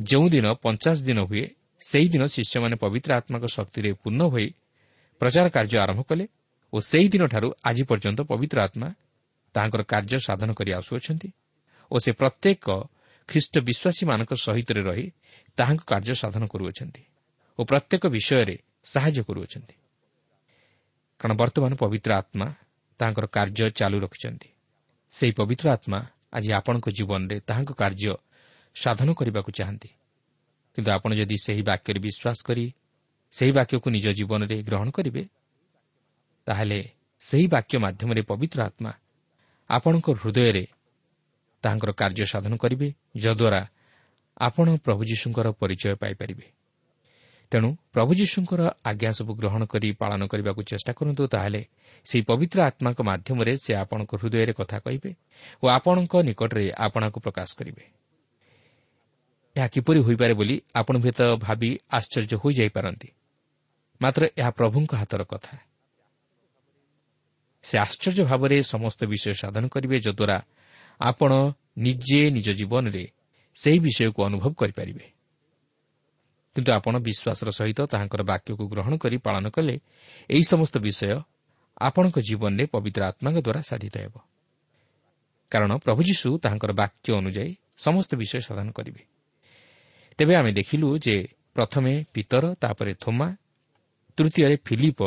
ଯେଉଁଦିନ 0.04 0.46
ପଞ୍ଚାଶ 0.66 0.98
ଦିନ 1.08 1.20
ହୁଏ 1.30 1.46
ସେହିଦିନ 1.82 2.24
ଶିଷ୍ୟମାନେ 2.26 2.76
ପବିତ୍ର 2.84 3.10
ଆତ୍ମାଙ୍କ 3.20 3.46
ଶକ୍ତିରେ 3.48 3.90
ପୂର୍ଣ୍ଣ 4.02 4.22
ହୋଇ 4.34 4.48
ପ୍ରଚାର 5.22 5.46
କାର୍ଯ୍ୟ 5.50 5.78
ଆରମ୍ଭ 5.84 6.02
କଲେ 6.10 6.26
ଓ 6.74 6.78
ସେହିଦିନଠାରୁ 6.80 7.48
ଆଜି 7.64 7.84
ପର୍ଯ୍ୟନ୍ତ 7.84 8.20
ପବିତ୍ର 8.22 8.58
ଆତ୍ମା 8.62 8.90
ତାହାଙ୍କର 9.56 9.82
କାର୍ଯ୍ୟ 9.84 10.18
ସାଧନ 10.28 10.50
କରି 10.54 10.72
ଆସୁଅଛନ୍ତି 10.80 11.30
ଓ 11.92 11.96
ସେ 12.00 12.12
ପ୍ରତ୍ୟେକ 12.12 12.66
ଖ୍ରୀଷ୍ଟ 13.30 13.54
ବିଶ୍ୱାସୀମାନଙ୍କ 13.68 14.32
ସହିତ 14.46 14.70
ରହି 14.80 15.06
ତାହାଙ୍କ 15.58 15.84
କାର୍ଯ୍ୟ 15.88 16.16
ସାଧନ 16.24 16.44
କରୁଅଛନ୍ତି 16.48 17.04
ଓ 17.60 17.62
ପ୍ରତ୍ୟେକ 17.64 18.04
ବିଷୟରେ 18.08 18.56
ସାହାଯ୍ୟ 18.84 19.22
କରୁଅଛନ୍ତି 19.28 19.76
କାରଣ 21.20 21.34
ବର୍ତ୍ତମାନ 21.38 21.72
ପବିତ୍ର 21.76 22.12
ଆତ୍ମା 22.14 22.48
ତାଙ୍କର 23.00 23.26
କାର୍ଯ୍ୟ 23.28 23.66
ଚାଲୁ 23.72 23.98
ରଖିଛନ୍ତି 24.00 24.50
ସେହି 25.14 25.34
ପବିତ୍ର 25.34 25.66
ଆତ୍ମା 25.72 26.00
ଆଜି 26.34 26.50
ଆପଣଙ୍କ 26.60 26.88
ଜୀବନରେ 26.90 27.38
ତାହାଙ୍କ 27.48 27.72
କାର୍ଯ୍ୟ 27.74 28.14
ସାଧନ 28.76 29.10
କରିବାକୁ 29.14 29.50
ଚାହାନ୍ତି 29.52 29.90
କିନ୍ତୁ 30.78 30.90
ଆପଣ 30.92 31.12
ଯଦି 31.14 31.38
ସେହି 31.46 31.64
ବାକ୍ୟରେ 31.70 32.00
ବିଶ୍ୱାସ 32.00 32.38
କରି 32.48 32.66
ସେହି 33.34 33.52
ବାକ୍ୟକୁ 33.52 33.88
ନିଜ 33.90 34.08
ଜୀବନରେ 34.20 34.56
ଗ୍ରହଣ 34.64 34.88
କରିବେ 34.90 35.24
ତାହେଲେ 36.52 36.80
ସେହି 37.22 37.48
ବାକ୍ୟ 37.48 37.78
ମାଧ୍ୟମରେ 37.78 38.22
ପବିତ୍ର 38.22 38.60
ଆତ୍ମା 38.62 38.92
ଆପଣଙ୍କ 39.70 40.08
ହୃଦୟରେ 40.12 40.64
ତାହାଙ୍କର 41.64 41.92
କାର୍ଯ୍ୟ 41.92 42.26
ସାଧନ 42.26 42.54
କରିବେ 42.58 42.88
ଯଦ୍ୱାରା 43.16 43.62
ଆପଣ 44.38 44.68
ପ୍ରଭୁ 44.86 45.02
ଯୀଶୁଙ୍କର 45.04 45.48
ପରିଚୟ 45.52 45.96
ପାଇପାରିବେ। 45.96 46.48
ତେଣୁ 47.52 47.70
ପ୍ରଭୁ 47.94 48.12
ଯୀଶୁଙ୍କର 48.14 48.62
ଆଜ୍ଞା 48.86 49.12
ସବୁ 49.12 49.32
ଗ୍ରହଣ 49.36 49.62
କରି 49.66 49.90
ପାଳନ 49.92 50.22
କରିବାକୁ 50.28 50.62
ଚେଷ୍ଟା 50.64 50.92
କରନ୍ତୁ 50.94 51.24
ତାହେଲେ 51.28 51.62
ସେହି 52.06 52.24
ପବିତ୍ର 52.26 52.60
ଆତ୍ମାଙ୍କ 52.62 53.00
ମାଧ୍ୟମରେ 53.02 53.54
ସେ 53.58 53.72
ଆପଣଙ୍କ 53.76 54.12
ହୃଦୟରେ 54.16 54.54
କଥା 54.54 54.78
କହିବେ 54.80 55.12
ଓ 55.64 55.66
ଆପଣଙ୍କ 55.68 56.14
ନିକଟରେ 56.28 56.66
ଆପଣାକୁ 56.86 57.18
ପ୍ରକାଶ 57.20 57.50
କରିବେ। 57.60 57.84
ଏହା 59.56 59.68
କିପରି 59.68 60.00
ହୋଇପାରେ 60.00 60.34
ବୋଲି 60.34 60.56
ଆପଣ 60.76 60.96
ହୁଏତ 60.98 61.20
ଭାବି 61.38 61.70
ଆଶ୍ଚର୍ଯ୍ୟ 61.92 62.36
ହୋଇଯାଇପାରନ୍ତି। 62.44 63.10
ମାତ୍ର 64.02 64.22
ଏହା 64.38 64.52
ପ୍ରଭୁଙ୍କ 64.52 64.92
ହାତର 64.96 65.24
କଥା। 65.24 65.71
ସେ 67.64 67.78
ଆଶ୍ଚର୍ଯ୍ୟ 67.78 68.24
ଭାବରେ 68.26 68.58
ସମସ୍ତ 68.64 69.00
ବିଷୟ 69.06 69.34
ସାଧନ 69.34 69.64
କରିବେ 69.68 69.98
ଯଦ୍ୱାରା 70.00 70.38
ଆପଣ 71.02 71.32
ନିଜେ 71.78 72.22
ନିଜ 72.32 72.48
ଜୀବନରେ 72.52 73.04
ସେହି 73.56 73.80
ବିଷୟକୁ 73.80 74.20
ଅନୁଭବ 74.24 74.54
କରିପାରିବେ। 74.54 75.06
କିନ୍ତୁ 76.56 76.72
ଆପଣ 76.72 76.94
ବିଶ୍ୱାସର 77.00 77.50
ସହିତ 77.52 77.80
ତାହାଙ୍କର 77.88 78.22
ବାକ୍ୟକୁ 78.24 78.64
ଗ୍ରହଣ 78.68 78.94
କରି 78.98 79.18
ପାଳନ 79.18 79.46
କଲେ 79.50 79.76
ଏହି 80.30 80.44
ସମସ୍ତ 80.44 80.76
ବିଷୟ 80.78 81.22
ଆପଣଙ୍କ 81.82 82.18
ଜୀବନରେ 82.20 82.64
ପବିତ୍ର 82.66 83.02
ଆତ୍ମାଙ୍କ 83.04 83.38
ଦ୍ୱାରା 83.42 83.62
ସାଧିତ 83.62 83.96
ହେବ। 83.98 84.16
କାରଣ 85.52 85.72
ପ୍ରଭୁ 85.78 86.02
ଯୀଶୁ 86.04 86.30
ତାହାଙ୍କର 86.38 86.72
ବାକ୍ୟ 86.72 87.08
ଅନୁଯାୟୀ 87.14 87.54
ସମସ୍ତ 87.78 88.12
ବିଷୟ 88.16 88.40
ସାଧନ 88.40 88.68
କରିବେ। 88.72 89.02
ତେବେ 90.18 90.34
ଆମେ 90.36 90.52
ଦେଖିଲୁ 90.52 90.88
ଯେ 91.00 91.16
ପ୍ରଥମେ 91.54 91.94
ପିତର 92.14 92.44
ତାପରେ 92.54 92.94
ଥୋମା 92.94 93.28
ତୃତୀୟରେ 94.18 94.56
ଫିଲିପ 94.66 95.00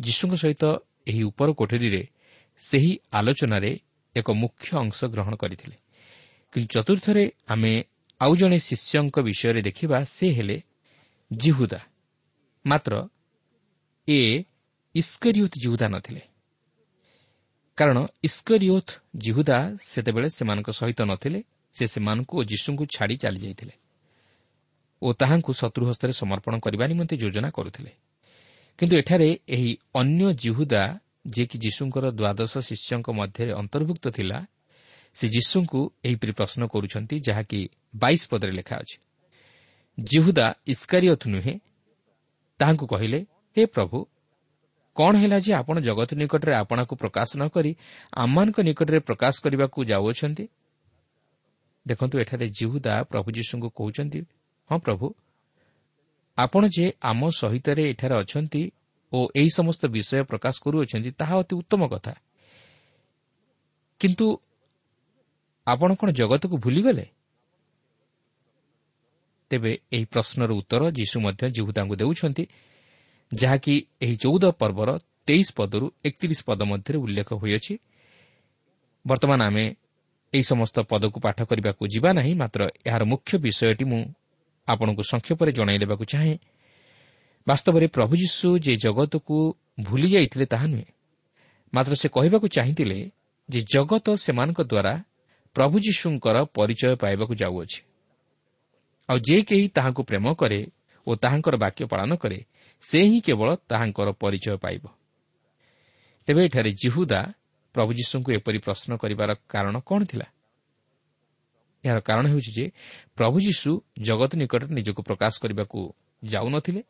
ଯୀଶୁଙ୍କ 0.00 0.34
ସହିତ 0.34 0.64
ଏହି 1.06 1.22
ଉପର 1.22 1.48
କୋଠରୀରେ 1.52 2.02
ସେହି 2.60 2.92
ଆଲୋଚନାରେ 3.12 3.72
ଏକ 4.16 4.28
ମୁଖ୍ୟ 4.32 4.68
ଅଂଶ 4.76 4.98
ଗ୍ରହଣ 5.04 5.34
କରିଥିଲେ। 5.34 5.76
କିନ୍ତୁ 6.52 6.68
ଚତୁର୍ଥରେ 6.74 7.24
ଆମେ 7.46 7.72
ଆଉ 8.20 8.32
ଜଣେ 8.36 8.58
ଶିଷ୍ୟଙ୍କ 8.58 9.16
ବିଷୟରେ 9.20 9.60
ଦେଖିବା 9.62 9.98
ସେ 10.06 10.26
ହେଲେ 10.32 10.56
ଜିହୁଦା। 11.30 11.80
ମାତ୍ର 12.64 12.92
ଏ 14.08 14.20
ଇସ୍କରିଓତ୍ 14.94 15.56
ଜିହୁଦା 15.62 15.86
ନଥିଲେ। 15.88 16.22
କାରଣ 17.78 17.98
ଇସ୍କରିଓଥ୍ 18.22 18.90
ଜିହୁଦା 19.16 19.58
ସେତେବେଳେ 19.80 20.28
ସେମାନଙ୍କ 20.28 20.68
ସହିତ 20.70 21.00
ନଥିଲେ 21.02 21.40
ସେ 21.74 21.84
ସେମାନଙ୍କୁ 21.86 22.34
ଓ 22.38 22.42
ଯୀଶୁଙ୍କୁ 22.44 22.84
ଛାଡ଼ି 22.86 23.16
ଚାଲିଯାଇଥିଲେ 23.16 23.74
ଓ 25.02 25.08
ତାହାଙ୍କୁ 25.12 25.52
ଶତ୍ରୁ 25.52 25.84
ହସ୍ତରେ 25.88 26.12
ସମର୍ପଣ 26.12 26.54
କରିବା 26.58 26.84
ନିମନ୍ତେ 26.86 27.14
ଯୋଜନା 27.16 27.50
କରୁଥିଲେ। 27.50 27.92
କିନ୍ତୁ 28.82 28.96
ଏଠାରେ 28.96 29.28
ଏହି 29.48 29.70
ଅନ୍ୟ 29.94 30.26
ଜିହୁଦା 30.34 30.82
ଯିଏକି 31.34 31.56
ଯୀଶୁଙ୍କର 31.58 32.04
ଦ୍ୱାଦଶ 32.10 32.52
ଶିଷ୍ୟଙ୍କ 32.68 33.08
ମଧ୍ୟରେ 33.10 33.52
ଅନ୍ତର୍ଭୁକ୍ତ 33.52 34.04
ଥିଲା 34.08 34.38
ସେ 35.16 35.26
ଯୀଶୁଙ୍କୁ 35.28 35.80
ଏହିପରି 36.04 36.32
ପ୍ରଶ୍ନ 36.32 36.62
କରୁଛନ୍ତି 36.66 37.16
ଯାହାକି 37.20 37.60
ବାଇଶ 37.96 38.22
ପଦରେ 38.30 38.52
ଲେଖା 38.52 38.74
ଅଛି। 38.82 38.96
ଜିହୁଦା 39.98 40.46
ଇସ୍କାରିୟଥ 40.66 41.22
ନୁହେଁ 41.28 41.54
ତାହାଙ୍କୁ 42.60 42.86
କହିଲେ 42.86 43.18
ହେ 43.56 43.62
ପ୍ରଭୁ 43.66 43.96
କ'ଣ 44.96 45.12
ହେଲା 45.16 45.38
ଯେ 45.38 45.52
ଆପଣ 45.54 45.76
ଜଗତ 45.80 46.10
ନିକଟରେ 46.14 46.52
ଆପଣାକୁ 46.54 46.94
ପ୍ରକାଶ 46.96 47.28
ନ 47.38 47.42
କରି 47.54 47.72
ଆମମାନଙ୍କ 48.12 48.58
ନିକଟରେ 48.60 48.98
ପ୍ରକାଶ 48.98 49.34
କରିବାକୁ 49.44 49.78
ଯାଉଅଛନ୍ତି? 49.84 50.44
ଦେଖନ୍ତୁ 51.86 52.16
ଏଠାରେ 52.18 52.46
ଜିହୁଦା 52.58 52.94
ପ୍ରଭୁ 53.10 53.28
ଯୀଶୁଙ୍କୁ 53.30 53.68
କହୁଛନ୍ତି 53.78 54.20
ହଁ 54.70 54.78
ପ୍ରଭୁ 54.78 55.06
ଆପଣ 56.38 56.62
ଯେ 56.66 56.92
ଆମ 57.02 57.30
ସହିତରେ 57.30 57.82
ଏଠାରେ 57.90 58.14
ଅଛନ୍ତି 58.14 58.62
ଓ 59.12 59.28
ଏହି 59.36 59.50
ସମସ୍ତ 59.50 59.82
ବିଷୟ 59.86 60.22
ପ୍ରକାଶ 60.22 60.54
କରୁଅଛନ୍ତି 60.62 61.10
ତାହା 61.10 61.34
ଅତି 61.38 61.54
ଉତ୍ତମ 61.56 61.88
କଥା। 61.88 62.12
କିନ୍ତୁ 64.00 64.26
ଆପଣ 65.66 65.94
କ'ଣ 65.94 66.08
ଜଗତକୁ 66.10 66.56
ଭୁଲିଗଲେ? 66.56 67.06
ତେବେ 69.50 69.72
ଏହି 69.92 70.04
ପ୍ରଶ୍ନର 70.04 70.50
ଉତ୍ତର 70.52 70.82
ଯୀଶୁ 70.90 71.16
ମଧ୍ୟ 71.20 71.50
ଜିହୁଦାଙ୍କୁ 71.50 71.94
ଦେଉଛନ୍ତି 71.96 72.44
ଯାହାକି 73.34 73.74
ଏହି 74.00 74.16
ଚଉଦ 74.16 74.44
ପର୍ବର 74.50 74.98
ତେଇଶ 75.26 75.48
ପଦରୁ 75.56 75.86
ଏକତିରିଶ 76.04 76.40
ପଦ 76.44 76.60
ମଧ୍ୟରେ 76.62 76.98
ଉଲ୍ଲେଖ 76.98 77.32
ହୋଇଅଛି। 77.32 77.74
ବର୍ତ୍ତମାନ 79.06 79.40
ଆମେ 79.42 79.64
ଏହି 80.32 80.42
ସମସ୍ତ 80.42 80.76
ପଦକୁ 80.80 81.18
ପାଠ 81.20 81.38
କରିବାକୁ 81.42 81.82
ଯିବା 81.86 82.10
ନାହିଁ 82.12 82.34
ମାତ୍ର 82.34 82.60
ଏହାର 82.86 83.02
ମୁଖ୍ୟ 83.04 83.38
ବିଷୟଟି 83.38 83.84
ମୁଁ 83.84 84.02
ଆପଣଙ୍କୁ 84.68 85.02
ସଂକ୍ଷେପରେ 85.02 85.52
ଜଣାଇ 85.52 85.78
ଦେବାକୁ 85.78 86.04
ଚାହେଁ। 86.04 86.36
ବାସ୍ତବରେ 87.46 87.86
ପ୍ରଭୁ 87.86 88.16
ଯୀଶୁ 88.16 88.58
ଯେ 88.58 88.76
ଜଗତକୁ 88.76 89.54
ଭୁଲି 89.80 90.08
ଯାଇଥିଲେ 90.10 90.46
ତାହା 90.46 90.66
ନୁହେଁ। 90.66 90.84
ମାତ୍ର 91.74 91.94
ସେ 91.94 92.08
କହିବାକୁ 92.08 92.48
ଚାହିଁଥିଲେ 92.48 93.10
ଯେ 93.48 93.60
ଜଗତ 93.60 94.14
ସେମାନଙ୍କ 94.14 94.60
ଦ୍ୱାରା 94.62 95.04
ପ୍ରଭୁ 95.54 95.78
ଯୀଶୁଙ୍କର 95.78 96.44
ପରିଚୟ 96.44 96.96
ପାଇବାକୁ 96.96 97.34
ଯାଉଅଛି। 97.34 97.80
ଆଉ 99.08 99.18
ଯେ 99.18 99.42
କେହି 99.42 99.68
ତାହାଙ୍କୁ 99.68 100.02
ପ୍ରେମ 100.02 100.34
କରେ 100.34 100.66
ଓ 101.06 101.14
ତାହାଙ୍କର 101.14 101.56
ବାକ୍ୟ 101.56 101.86
ପାଳନ 101.86 102.16
କରେ 102.16 102.44
ସେ 102.80 102.98
ହିଁ 103.02 103.20
କେବଳ 103.20 103.56
ତାହାଙ୍କର 103.68 104.08
ପରିଚୟ 104.12 104.56
ପାଇବ। 104.56 104.86
ତେବେ 106.26 106.44
ଏଠାରେ 106.44 106.70
ଜିହୁଦା 106.72 107.20
ପ୍ରଭୁ 107.74 107.92
ଯୀଶୁଙ୍କୁ 107.92 108.32
ଏପରି 108.32 108.58
ପ୍ରଶ୍ନ 108.58 108.96
କରିବାର 108.96 109.34
କାରଣ 109.48 109.80
କ'ଣ 109.80 110.04
ଥିଲା? 110.04 110.24
ଏହାର 111.84 112.00
କାରଣ 112.00 112.24
ହେଉଛି 112.26 112.50
ଯେ 112.52 112.64
ପ୍ରଭୁ 113.16 113.36
ଯୀଶୁ 113.40 113.70
ଜଗତ 114.00 114.32
ନିକଟରେ 114.36 114.74
ନିଜକୁ 114.74 115.00
ପ୍ରକାଶ 115.02 115.32
କରିବାକୁ 115.42 115.80
ଯାଉନଥିଲେ 116.24 116.82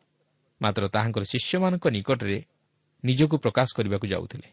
ମାତ୍ର 0.61 0.83
ତାହାଙ୍କର 0.87 1.23
ଶିଷ୍ୟମାନଙ୍କ 1.23 1.85
ନିକଟରେ 1.87 2.37
ନିଜକୁ 3.05 3.35
ପ୍ରକାଶ 3.37 3.67
କରିବାକୁ 3.75 4.05
ଯାଉଥିଲେ। 4.07 4.47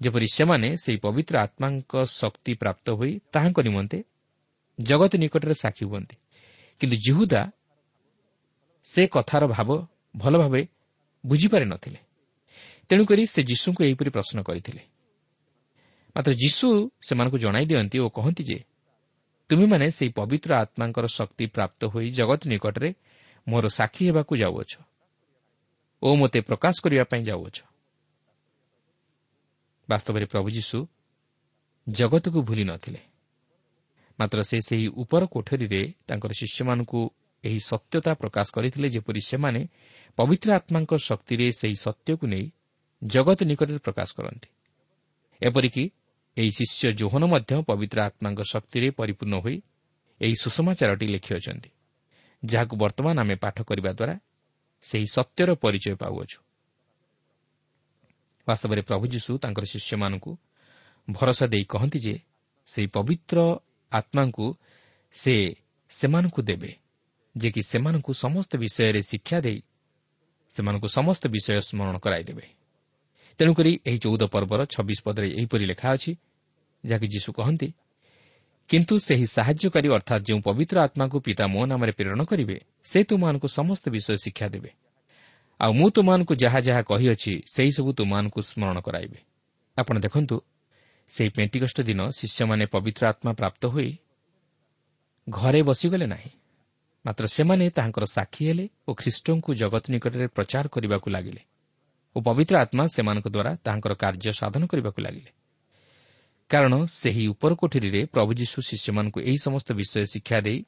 ଯେପରି 0.00 0.26
ସେମାନେ 0.32 0.68
ସେହି 0.76 0.98
ପବିତ୍ର 0.98 1.34
ଆତ୍ମାଙ୍କ 1.38 1.92
ଶକ୍ତି 2.04 2.52
ପ୍ରାପ୍ତ 2.54 2.86
ହୋଇ 2.90 3.12
ତାହାଙ୍କ 3.32 3.58
ନିମନ୍ତେ 3.60 3.98
ଜଗତ 4.80 5.12
ନିକଟରେ 5.16 5.54
ସାକ୍ଷୀ 5.54 5.84
ହୁଅନ୍ତି। 5.86 6.16
କିନ୍ତୁ 6.80 6.96
ଜିହୁଦା 6.96 7.42
ସେ 8.84 9.02
କଥାର 9.06 9.46
ଭାବ 9.46 9.86
ଭଲ 10.16 10.34
ଭାବେ 10.38 10.62
ବୁଝିପାରି 11.26 11.64
ନଥିଲେ। 11.64 11.98
ତେଣୁକରି 12.88 13.22
ସେ 13.26 13.40
ଯୀଶୁଙ୍କୁ 13.42 13.80
ଏହିପରି 13.84 14.10
ପ୍ରଶ୍ନ 14.10 14.42
କରିଥିଲେ। 14.42 14.82
ମାତ୍ର 16.16 16.32
ଯୀଶୁ 16.32 16.90
ସେମାନଙ୍କୁ 17.08 17.38
ଜଣାଇ 17.38 17.66
ଦିଅନ୍ତି 17.66 17.98
ଓ 17.98 18.08
କହନ୍ତି 18.08 18.42
ଯେ 18.44 18.58
ତୁମେମାନେ 19.50 19.86
ସେହି 19.90 20.10
ପବିତ୍ର 20.12 20.50
ଆତ୍ମାଙ୍କର 20.54 21.06
ଶକ୍ତି 21.06 21.46
ପ୍ରାପ୍ତ 21.46 21.80
ହୋଇ 21.84 22.10
ଜଗତ 22.10 22.40
ନିକଟରେ 22.48 22.94
ମୋର 23.48 23.64
ସାକ୍ଷୀ 23.68 24.02
ହେବାକୁ 24.08 24.32
ଯାଉଅଛ 24.36 24.72
ଓ 26.02 26.08
ମୋତେ 26.16 26.40
ପ୍ରକାଶ 26.40 26.74
କରିବା 26.84 27.04
ପାଇଁ 27.04 27.22
ଯାଉଅଛ। 27.24 27.58
ବାସ୍ତବରେ 29.88 30.26
ପ୍ରଭୁ 30.26 30.48
ଯୀଶୁ 30.50 30.78
ଜଗତକୁ 31.88 32.38
ଭୁଲି 32.42 32.64
ନଥିଲେ। 32.64 33.00
ମାତ୍ର 34.18 34.38
ସେ 34.42 34.58
ସେହି 34.68 34.86
ଉପର 34.88 35.22
କୋଠରୀରେ 35.26 35.82
ତାଙ୍କର 36.08 36.32
ଶିଷ୍ୟମାନଙ୍କୁ 36.32 37.00
ଏହି 37.44 37.60
ସତ୍ୟତା 37.60 38.12
ପ୍ରକାଶ 38.14 38.46
କରିଥିଲେ 38.54 38.88
ଯେପରି 38.88 39.20
ସେମାନେ 39.20 39.62
ପବିତ୍ର 40.16 40.48
ଆତ୍ମାଙ୍କ 40.54 40.92
ଶକ୍ତିରେ 40.98 41.46
ସେହି 41.50 41.76
ସତ୍ୟକୁ 41.84 42.24
ନେଇ 42.26 42.46
ଜଗତ 43.02 43.38
ନିକଟରେ 43.42 43.78
ପ୍ରକାଶ 43.78 44.08
କରନ୍ତି। 44.16 44.48
ଏପରିକି 45.42 45.84
ଏହି 46.36 46.50
ଶିଷ୍ୟ 46.50 46.92
ଜୋହନ 46.92 47.22
ମଧ୍ୟ 47.24 47.62
ପବିତ୍ର 47.68 47.98
ଆତ୍ମାଙ୍କ 48.02 48.40
ଶକ୍ତିରେ 48.42 48.88
ପରିପୂର୍ଣ୍ଣ 48.90 49.34
ହୋଇ 49.44 49.56
ଏହି 50.20 50.34
ସୁଷମାଚାରଟି 50.42 51.06
ଲେଖିଅଛନ୍ତି 51.06 51.70
ଯାହାକୁ 52.42 52.74
ବର୍ତ୍ତମାନ 52.76 53.16
ଆମେ 53.20 53.34
ପାଠ 53.34 53.56
କରିବା 53.62 53.90
ଦ୍ୱାରା 53.92 54.14
ସେହି 54.82 55.06
ସତ୍ୟର 55.06 55.50
ପରିଚୟ 55.54 55.94
ପାଉଅଛୁ। 55.96 56.38
ବାସ୍ତବରେ 58.46 58.82
ପ୍ରଭୁ 58.82 59.04
ଯୀଶୁ 59.06 59.30
ତାଙ୍କର 59.38 59.64
ଶିଷ୍ୟମାନଙ୍କୁ 59.64 60.32
ଭରସା 61.10 61.46
ଦେଇ 61.46 61.64
କହନ୍ତି 61.64 61.98
ଯେ 61.98 62.14
ସେହି 62.66 62.86
ପବିତ୍ର 62.86 63.38
ଆତ୍ମାଙ୍କୁ 63.92 64.46
ସେ 65.12 65.34
ସେମାନଙ୍କୁ 65.90 66.40
ଦେବେ 66.42 66.72
ଯେ 67.36 67.48
କି 67.50 67.62
ସେମାନଙ୍କୁ 67.62 68.12
ସମସ୍ତ 68.14 68.52
ବିଷୟରେ 68.56 69.02
ଶିକ୍ଷା 69.02 69.38
ଦେଇ 69.40 69.58
ସେମାନଙ୍କୁ 70.50 70.88
ସମସ୍ତ 70.88 71.22
ବିଷୟ 71.28 71.60
ସ୍ମରଣ 71.60 71.96
କରାଇଦେବେ। 71.98 72.61
ତେଣୁକରି 73.38 73.72
ଏହି 73.86 73.98
ଚଉଦ 73.98 74.22
ପର୍ବର 74.34 74.60
ଛବିଶ 74.64 74.98
ପଦରେ 75.04 75.28
ଏହିପରି 75.38 75.64
ଲେଖା 75.66 75.88
ଅଛି 75.92 76.12
ଯାହାକି 76.84 77.06
ଯୀଶୁ 77.14 77.30
କହନ୍ତି 77.32 77.68
କିନ୍ତୁ 78.70 78.94
ସେହି 78.98 79.26
ସାହାଯ୍ୟକାରୀ 79.36 79.88
ଅର୍ଥାତ୍ 79.96 80.22
ଯେଉଁ 80.28 80.40
ପବିତ୍ର 80.40 80.76
ଆତ୍ମାକୁ 80.80 81.16
ପିତା 81.20 81.44
ମୋ 81.46 81.62
ନାମରେ 81.66 81.92
ପ୍ରେରଣ 81.92 82.20
କରିବେ 82.24 82.56
ସେ 82.84 82.98
ତୁମମାନଙ୍କୁ 83.04 83.48
ସମସ୍ତ 83.48 83.84
ବିଷୟ 83.88 84.16
ଶିକ୍ଷା 84.24 84.46
ଦେବେ। 84.48 84.70
ଆଉ 85.60 85.72
ମୁଁ 85.72 85.88
ତୁମମାନଙ୍କୁ 85.90 86.34
ଯାହା 86.34 86.58
ଯାହା 86.60 86.82
କହିଅଛି 86.82 87.32
ସେହିସବୁ 87.54 87.90
ତୁମମାନଙ୍କୁ 87.92 88.40
ସ୍ମରଣ 88.42 88.78
କରାଇବେ। 88.80 89.18
ଆପଣ 89.78 89.94
ଦେଖନ୍ତୁ 89.98 90.36
ସେହି 91.10 91.30
ପେଣ୍ଟିକଷ୍ଟ 91.36 91.78
ଦିନ 91.80 92.00
ଶିଷ୍ୟମାନେ 92.10 92.64
ପବିତ୍ର 92.66 93.02
ଆତ୍ମା 93.08 93.32
ପ୍ରାପ୍ତ 93.32 93.62
ହୋଇ 93.66 93.90
ଘରେ 95.28 95.60
ବସିଗଲେ 95.62 96.06
ନାହିଁ। 96.06 96.30
ମାତ୍ର 97.04 97.24
ସେମାନେ 97.26 97.64
ତାହାଙ୍କର 97.70 98.04
ସାକ୍ଷୀ 98.16 98.42
ହେଲେ 98.48 98.64
ଓ 98.88 98.90
ଖ୍ରୀଷ୍ଟଙ୍କୁ 98.94 99.50
ଜଗତ 99.54 99.84
ନିକଟରେ 99.90 100.26
ପ୍ରଚାର 100.26 100.64
କରିବାକୁ 100.68 101.08
ଲାଗିଲେ। 101.10 101.42
ଓ 102.16 102.18
ପବିତ୍ର 102.20 102.54
ଆତ୍ମା 102.58 102.84
ସେମାନଙ୍କ 102.86 103.26
ଦ୍ୱାରା 103.28 103.52
ତାହାଙ୍କର 103.64 103.92
କାର୍ଯ୍ୟ 103.94 104.32
ସାଧନ 104.32 104.62
କରିବାକୁ 104.66 105.00
ଲାଗିଲେ। 105.02 105.30
କାରଣ 106.50 106.72
ସେହି 106.92 107.24
ଉପରକୋଠରୀରେ 107.28 108.00
ପ୍ରଭୁ 108.06 108.30
ଯୀଶୁ 108.34 108.58
ଶିଷ୍ୟମାନଙ୍କୁ 108.68 109.18
ଏହି 109.20 109.38
ସମସ୍ତ 109.38 109.68
ବିଷୟ 109.72 110.04
ଶିକ୍ଷା 110.12 110.38
ଦେଇ 110.40 110.58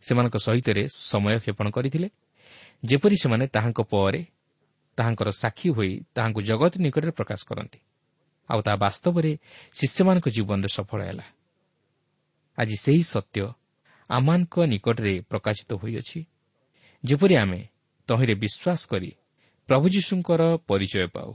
ସେମାନଙ୍କ 0.00 0.36
ସହିତ 0.36 0.68
ସମୟ 0.88 1.38
କ୍ଷେପଣ 1.38 1.66
କରିଥିଲେ 1.70 2.08
ଯେପରି 2.84 3.16
ସେମାନେ 3.22 3.44
ତାହାଙ୍କ 3.46 3.80
ପରେ 3.92 4.20
ତାହାଙ୍କର 4.98 5.28
ସାକ୍ଷୀ 5.30 5.68
ହୋଇ 5.70 5.92
ତାହାଙ୍କୁ 6.14 6.40
ଜଗତ 6.40 6.72
ନିକଟରେ 6.78 7.10
ପ୍ରକାଶ 7.10 7.40
କରନ୍ତି। 7.48 7.78
ଆଉ 8.48 8.60
ତାହା 8.62 8.76
ବାସ୍ତବରେ 8.76 9.30
ଶିଷ୍ୟମାନଙ୍କ 9.74 10.26
ଜୀବନରେ 10.28 10.68
ସଫଳ 10.68 11.00
ହେଲା। 11.02 11.26
ଆଜି 12.58 12.76
ସେହି 12.76 13.02
ସତ୍ୟ 13.02 13.40
ଆମମାନଙ୍କ 14.10 14.54
ନିକଟରେ 14.72 15.14
ପ୍ରକାଶିତ 15.30 15.70
ହୋଇଅଛି 15.74 16.18
ଯେପରି 17.04 17.34
ଆମେ 17.36 17.60
ତହିଁରେ 18.08 18.34
ବିଶ୍ୱାସ 18.34 18.80
କରି 18.88 19.10
ପ୍ରଭୁ 19.68 19.88
ଯୀଶୁଙ୍କର 19.88 20.42
ପରିଚୟ 20.66 21.06
ପାଉ 21.06 21.34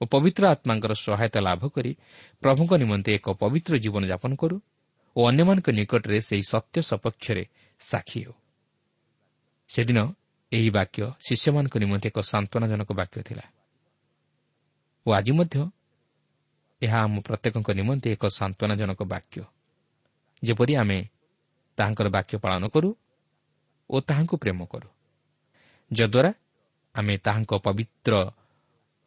ଓ 0.00 0.04
ପବିତ୍ର 0.06 0.42
ଆତ୍ମାଙ୍କର 0.46 0.92
ସହାୟତା 0.92 1.40
ଲାଭ 1.40 1.68
କରି 1.68 1.96
ପ୍ରଭୁଙ୍କ 2.40 2.72
ନିମନ୍ତେ 2.74 3.10
ଏକ 3.14 3.26
ପବିତ୍ର 3.30 3.76
ଜୀବନଯାପନ 3.76 4.32
କରୁ 4.36 4.56
ଓ 5.16 5.20
ଅନ୍ୟମାନଙ୍କ 5.28 5.68
ନିକଟରେ 5.70 6.20
ସେହି 6.20 6.42
ସତ୍ୟ 6.42 6.82
ସପକ୍ଷରେ 6.82 7.44
ସାକ୍ଷୀ 7.80 8.20
ହେଉ। 8.22 8.32
ସେଦିନ 9.68 9.98
ଏହି 10.52 10.70
ବାକ୍ୟ 10.70 11.02
ଶିଷ୍ୟମାନଙ୍କ 11.28 11.74
ନିମନ୍ତେ 11.78 12.08
ଏକ 12.08 12.18
ସାନ୍ତ୍ୱନାଜନକ 12.20 12.90
ବାକ୍ୟ 12.92 13.22
ଥିଲା। 13.22 13.44
ଓ 15.06 15.12
ଆଜି 15.12 15.32
ମଧ୍ୟ 15.32 15.70
ଏହା 16.82 16.98
ଆମ 17.02 17.20
ପ୍ରତ୍ୟେକଙ୍କ 17.20 17.68
ନିମନ୍ତେ 17.70 18.08
ଏକ 18.12 18.24
ସାନ୍ତ୍ୱନାଜନକ 18.26 19.00
ବାକ୍ୟ। 19.02 19.42
ଯେପରି 20.42 20.76
ଆମେ 20.76 20.98
ତାହାଙ୍କର 21.76 22.08
ବାକ୍ୟ 22.08 22.38
ପାଳନ 22.38 22.68
କରୁ 22.68 22.90
ଓ 23.90 24.00
ତାହାଙ୍କୁ 24.00 24.36
ପ୍ରେମ 24.36 24.64
କରୁ। 24.64 24.88
ଯଦ୍ୱାରା 25.92 26.32
ଆମେ 26.94 27.14
ତାହାଙ୍କ 27.18 27.52
ପବିତ୍ର 27.66 28.12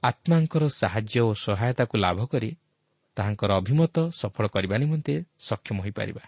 ଆତ୍ମାଙ୍କର 0.04 0.64
ସାହାଯ୍ୟ 0.82 1.20
ଓ 1.22 1.32
ସହାୟତାକୁ 1.46 1.96
ଲାଭ 1.98 2.20
କରି 2.26 2.50
ତାହାଙ୍କର 3.18 3.52
ଅଭିମତ 3.62 3.96
ସଫଳ 4.12 4.46
କରିବା 4.48 4.76
ନିମନ୍ତେ 4.78 5.14
ସକ୍ଷମ 5.40 5.78
ହୋଇପାରିବା। 5.82 6.24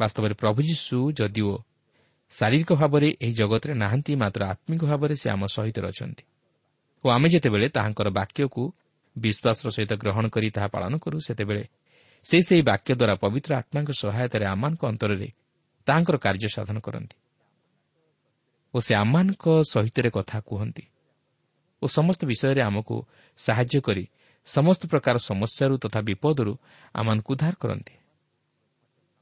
ବାସ୍ତବରେ 0.00 0.34
ପ୍ରଭୁ 0.34 0.60
ଯୀଶୁ 0.62 0.98
ଯଦିଓ 1.12 1.52
ଶାରୀରିକ 2.30 2.70
ଭାବରେ 2.74 3.08
ଏହି 3.20 3.32
ଜଗତରେ 3.32 3.74
ନାହାନ୍ତି 3.74 4.12
ମାତ୍ର 4.16 4.42
ଆତ୍ମିକ 4.44 4.82
ଭାବରେ 4.84 5.14
ସେ 5.16 5.26
ଆମ 5.30 5.42
ସହିତ 5.46 5.78
ଅଛନ୍ତି 5.86 6.24
ଓ 7.04 7.06
ଆମେ 7.10 7.28
ଯେତେବେଳେ 7.28 7.66
ତାହାଙ୍କର 7.68 8.08
ବାକ୍ୟକୁ 8.10 8.62
ବିଶ୍ୱାସର 9.16 9.68
ସହିତ 9.76 9.92
ଗ୍ରହଣ 10.02 10.24
କରି 10.28 10.48
ତାହା 10.50 10.68
ପାଳନ 10.68 10.92
କରୁ 10.98 11.16
ସେତେବେଳେ 11.26 11.64
ସେ 12.24 12.36
ସେହି 12.42 12.62
ବାକ୍ୟ 12.62 12.90
ଦ୍ୱାରା 12.94 13.14
ପବିତ୍ର 13.14 13.50
ଆତ୍ମାଙ୍କ 13.54 13.90
ସହାୟତାରେ 14.02 14.44
ଆମମାନଙ୍କ 14.44 14.82
ଅନ୍ତରରେ 14.92 15.28
ତାହାଙ୍କର 15.86 16.16
କାର୍ଯ୍ୟ 16.16 16.48
ସାଧନ 16.56 16.78
କରନ୍ତି। 16.78 17.16
ଓ 18.74 18.78
ସେ 18.80 18.94
ଆମମାନଙ୍କ 18.94 19.62
ସହିତ 19.70 20.10
କଥା 20.10 20.40
କୁହନ୍ତି 20.40 20.84
ଓ 21.82 21.86
ସମସ୍ତ 21.86 22.24
ବିଷୟରେ 22.24 22.60
ଆମକୁ 22.60 23.06
ସାହାଯ୍ୟ 23.36 23.80
କରି 23.80 24.08
ସମସ୍ତ 24.46 24.86
ପ୍ରକାର 24.86 25.18
ସମସ୍ୟାରୁ 25.18 25.78
ତଥା 25.78 26.00
ବିପଦରୁ 26.00 26.56
ଆମମାନଙ୍କୁ 26.94 27.32
ଉଦ୍ଧାର 27.32 27.54
କରନ୍ତି। 27.60 27.94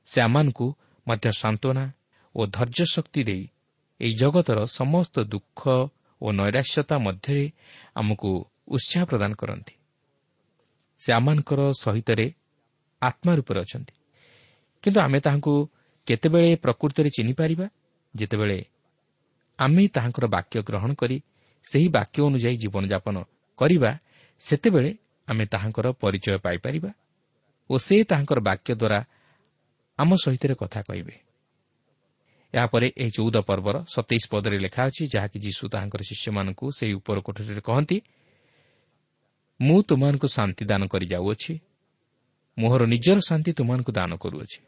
ସେ 0.07 0.21
ଆମମାନଙ୍କୁ 0.23 0.77
ମଧ୍ୟ 1.09 1.31
ସାନ୍ତ୍ୱନା 1.31 1.93
ଓ 2.37 2.47
ଧୈର୍ଯ୍ୟ 2.47 2.85
ଶକ୍ତି 2.85 3.25
ଦେଇ 3.25 3.49
ଏହି 4.01 4.15
ଜଗତର 4.15 4.67
ସମସ୍ତ 4.67 5.21
ଦୁଃଖ 5.21 5.69
ଓ 6.23 6.33
ନୈରାଶ୍ୟତା 6.33 6.99
ମଧ୍ୟରେ 6.99 7.53
ଆମକୁ 7.95 8.45
ଉତ୍ସାହ 8.69 9.05
ପ୍ରଦାନ 9.05 9.33
କରନ୍ତି। 9.33 9.75
ସେ 10.99 11.13
ଆମମାନଙ୍କର 11.13 11.73
ସହିତରେ 11.73 12.33
ଆତ୍ମା 13.03 13.35
ରୂପରେ 13.35 13.61
ଅଛନ୍ତି। 13.61 13.95
କିନ୍ତୁ 14.83 15.01
ଆମେ 15.01 15.21
ତାହାଙ୍କୁ 15.21 15.71
କେତେବେଳେ 16.07 16.57
ପ୍ରକୃତରେ 16.57 17.11
ଚିହ୍ନିପାରିବା? 17.11 17.69
ଯେତେବେଳେ 18.17 18.65
ଆମେ 19.65 19.85
ତାହାଙ୍କର 19.95 20.25
ବାକ୍ୟ 20.37 20.57
ଗ୍ରହଣ 20.69 20.91
କରି 21.01 21.17
ସେହି 21.67 21.89
ବାକ୍ୟ 21.97 22.19
ଅନୁଯାୟୀ 22.29 22.57
ଜୀବନଯାପନ 22.63 23.17
କରିବା 23.59 23.91
ସେତେବେଳେ 24.41 24.91
ଆମେ 25.29 25.45
ତାହାଙ୍କର 25.53 25.87
ପରିଚୟ 26.03 26.37
ପାଇପାରିବା 26.45 26.91
ଓ 27.71 27.75
ସେ 27.87 27.97
ତାହାଙ୍କର 28.11 28.39
ବାକ୍ୟ 28.49 28.71
ଦ୍ୱାରା 28.81 28.99
ଆମ 29.99 30.11
ସହିତ 30.25 30.43
କଥା 30.63 30.81
କହିବେ। 30.89 31.15
ଏହାପରେ 32.55 32.87
ଏହି 33.03 33.13
ଚଉଦ 33.17 33.37
ପର୍ବର 33.49 33.77
ସତେଇଶ 33.95 34.25
ପଦରେ 34.33 34.57
ଲେଖା 34.65 34.83
ଅଛି 34.89 35.03
ଯାହାକି 35.15 35.39
ଯୀଶୁ 35.47 35.65
ତାହାଙ୍କର 35.73 36.01
ଶିଷ୍ୟମାନଙ୍କୁ 36.11 36.67
ସେହି 36.79 36.93
ଉପର 37.01 37.17
କୋଠରୀରେ 37.27 37.63
କହନ୍ତି 37.69 37.97
ମୁଁ 39.61 39.79
ତୁମମାନଙ୍କୁ 39.89 40.29
ଶାନ୍ତି 40.37 40.63
ଦାନ 40.71 40.83
କରି 40.93 41.07
ଯାଉଅଛି 41.13 41.53
ମୋହର 42.59 42.83
ନିଜର 42.93 43.19
ଶାନ୍ତି 43.29 43.51
ତୁମମାନଙ୍କୁ 43.59 43.93
ଦାନ 43.99 44.11
କରୁଅଛି। 44.23 44.61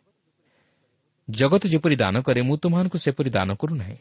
ଜଗତ 1.29 1.63
ଯେପରି 1.73 1.97
ଦାନ 1.97 2.15
କରେ 2.27 2.41
ମୁଁ 2.49 2.57
ତୁମମାନଙ୍କୁ 2.63 2.99
ସେପରି 3.05 3.31
ଦାନ 3.37 3.51
କରୁନାହିଁ। 3.61 3.99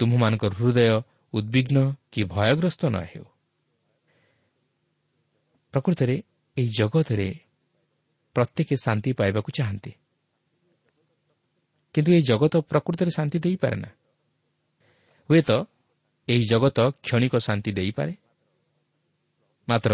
ତୁମମାନଙ୍କ 0.00 0.44
ହୃଦୟ 0.44 1.02
ଉଦ୍ବିଗ୍ନ 1.32 1.78
କି 2.12 2.24
ଭୟଗ୍ରସ୍ତ 2.24 2.82
ନ 2.86 2.96
ହେଉ। 2.96 3.24
ପ୍ରକୃତରେ 5.72 6.22
ଏହି 6.56 6.68
ଜଗତରେ 6.68 7.28
ପ୍ରତ୍ୟେକ 8.34 8.68
ଶାନ୍ତି 8.74 9.12
ପାଇବାକୁ 9.12 9.50
ଚାହାନ୍ତି। 9.50 9.92
କିନ୍ତୁ 11.94 12.12
ଏହି 12.12 12.22
ଜଗତ 12.22 12.56
ପ୍ରକୃତରେ 12.56 13.10
ଶାନ୍ତି 13.10 13.38
ଦେଇପାରେ 13.38 13.76
ନା? 13.76 13.90
ହୁଏତ 15.30 15.50
ଏହି 16.28 16.44
ଜଗତ 16.44 16.78
କ୍ଷଣିକ 16.90 17.36
ଶାନ୍ତି 17.36 17.70
ଦେଇପାରେ। 17.72 18.14
ମାତ୍ର 19.68 19.92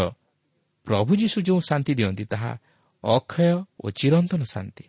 ପ୍ରଭୁ 0.86 1.16
ଯୀଶୁ 1.16 1.42
ଯେଉଁ 1.42 1.60
ଶାନ୍ତି 1.60 1.94
ଦିଅନ୍ତି 1.94 2.24
ତାହା 2.24 2.52
ଅକ୍ଷୟ 3.04 3.64
ଓ 3.80 3.90
ଚିରନ୍ତନ 3.90 4.42
ଶାନ୍ତି। 4.44 4.84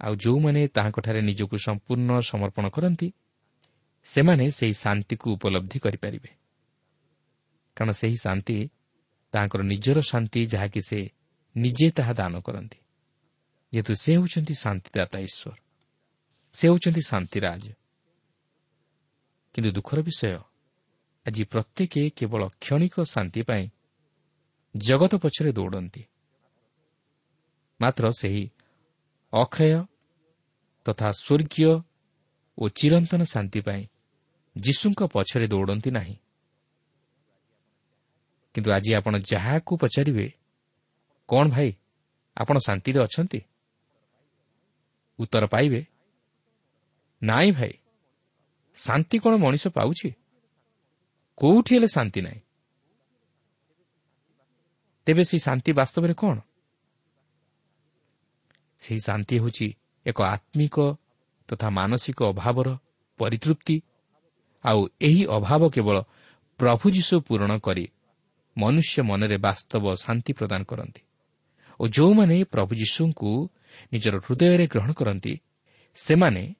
ଆଉ 0.00 0.14
ଯେଉଁମାନେ 0.14 0.68
ତାହାଙ୍କଠାରେ 0.68 1.20
ନିଜକୁ 1.20 1.56
ସମ୍ପୂର୍ଣ୍ଣ 1.58 2.20
ସମର୍ପଣ 2.20 2.68
କରନ୍ତି 2.68 3.12
ସେମାନେ 4.08 4.50
ସେହି 4.50 4.72
ଶାନ୍ତିକୁ 4.72 5.26
ଉପଲବ୍ଧି 5.32 5.78
କରିପାରିବେ। 5.78 6.30
କାରଣ 7.76 7.90
ସେହି 7.90 8.16
ଶାନ୍ତି 8.16 8.70
ତାଙ୍କର 9.32 9.62
ନିଜର 9.62 9.98
ଶାନ୍ତି 10.00 10.46
ଯାହାକି 10.46 10.80
ସେ 10.80 11.10
ନିଜେ 11.56 11.90
ତାହା 11.90 12.12
ଦାନ 12.12 12.40
କରନ୍ତି। 12.40 12.78
ଯେହେତୁ 13.72 13.92
ସେ 13.94 14.10
ହେଉଛନ୍ତି 14.16 14.54
ଶାନ୍ତିଦାତା 14.54 15.18
ଈଶ୍ୱର। 15.18 15.56
ସେ 16.52 16.64
ହେଉଛନ୍ତି 16.68 17.02
ଶାନ୍ତିରାଜ। 17.06 17.64
କିନ୍ତୁ 19.54 19.70
ଦୁଃଖର 19.72 19.98
ବିଷୟ 20.02 20.38
ଆଜି 21.26 21.44
ପ୍ରତ୍ୟେକ 21.44 21.94
କେବଳ 22.16 22.42
କ୍ଷଣିକ 22.48 22.96
ଶାନ୍ତି 23.04 23.42
ପାଇଁ 23.42 23.64
ଜଗତ 24.76 25.12
ପଛରେ 25.14 25.52
ଦୌଡ଼ନ୍ତି। 25.52 26.02
ମାତ୍ର 27.80 28.04
ସେହି 28.10 28.44
ଅକ୍ଷୟ 29.32 29.86
ତଥା 30.84 31.08
ସ୍ୱର୍ଗୀୟ 31.12 31.82
ଓ 32.58 32.68
ଚିରନ୍ତନ 32.68 33.24
ଶାନ୍ତି 33.24 33.60
ପାଇଁ 33.60 33.82
ଯୀଶୁଙ୍କ 34.64 35.00
ପଛରେ 35.04 35.46
ଦୌଡ଼ନ୍ତି 35.46 35.90
ନାହିଁ। 35.90 36.16
କିନ୍ତୁ 38.54 38.70
ଆଜି 38.72 38.90
ଆପଣ 38.94 39.14
ଯାହାକୁ 39.32 39.72
ପଚାରିବେ 39.76 40.26
କ'ଣ 41.28 41.48
ଭାଇ 41.48 41.72
ଆପଣ 42.36 42.56
ଶାନ୍ତିରେ 42.58 42.98
ଅଛନ୍ତି? 43.02 43.40
ଉତ୍ତର 45.18 45.46
ପାଇବେ 45.46 45.86
ନାଇଁ 47.22 47.52
ଭାଇ 47.52 47.72
ଶାନ୍ତି 48.76 49.18
କ'ଣ 49.18 49.34
ମଣିଷ 49.36 49.68
ପାଉଛି? 49.68 50.08
କେଉଁଠି 51.38 51.74
ହେଲେ 51.74 51.88
ଶାନ୍ତି 51.88 52.20
ନାହିଁ? 52.20 52.40
ତେବେ 55.06 55.22
ସେହି 55.24 55.40
ଶାନ୍ତି 55.40 55.70
ବାସ୍ତବରେ 55.72 56.14
କ'ଣ? 56.14 56.36
ସେହି 58.78 59.00
ଶାନ୍ତି 59.00 59.34
ହେଉଛି 59.38 59.66
ଏକ 60.06 60.18
ଆତ୍ମିକ 60.22 60.76
ତଥା 61.48 61.68
ମାନସିକ 61.70 62.18
ଅଭାବର 62.22 62.68
ପରିତୃପ୍ତି 63.18 63.76
ଆଉ 64.64 64.88
ଏହି 65.00 65.22
ଅଭାବ 65.26 65.62
କେବଳ 65.70 65.96
ପ୍ରଭୁ 66.60 66.90
ଯୀଶୁ 66.90 67.20
ପୂରଣ 67.20 67.58
କରି 67.58 67.86
ମନୁଷ୍ୟ 68.56 69.02
ମନରେ 69.02 69.36
ବାସ୍ତବ 69.38 69.84
ଶାନ୍ତି 69.94 70.32
ପ୍ରଦାନ 70.32 70.62
କରନ୍ତି 70.64 71.02
ଓ 71.80 71.84
ଯେଉଁମାନେ 71.88 72.36
ପ୍ରଭୁ 72.44 72.72
ଯୀଶୁଙ୍କୁ 72.74 73.30
ନିଜର 73.92 74.14
ହୃଦୟରେ 74.18 74.64
ଗ୍ରହଣ 74.66 74.90
କରନ୍ତି 74.92 75.32
ସେମାନେ 75.96 76.54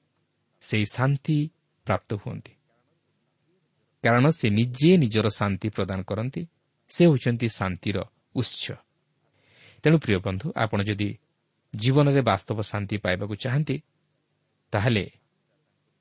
ସେହି 0.61 0.85
ଶାନ୍ତି 0.85 1.37
ପ୍ରାପ୍ତ 1.85 2.09
ହୁଅନ୍ତି। 2.15 2.53
କାରଣ 4.03 4.25
ସେ 4.29 4.47
ନିଜେ 4.49 4.91
ନିଜର 4.97 5.27
ଶାନ୍ତି 5.29 5.67
ପ୍ରଦାନ 5.69 5.99
କରନ୍ତି 6.01 6.41
ସେ 6.89 7.01
ହେଉଛନ୍ତି 7.05 7.47
ଶାନ୍ତିର 7.47 7.97
ଉତ୍ସ। 8.35 8.65
ତେଣୁ 9.83 9.97
ପ୍ରିୟ 9.97 10.17
ବନ୍ଧୁ 10.19 10.47
ଆପଣ 10.55 10.79
ଯଦି 10.83 11.09
ଜୀବନରେ 11.75 12.21
ବାସ୍ତବ 12.21 12.57
ଶାନ୍ତି 12.61 12.95
ପାଇବାକୁ 12.97 13.35
ଚାହାନ୍ତି 13.35 13.75
ତାହେଲେ 14.73 15.05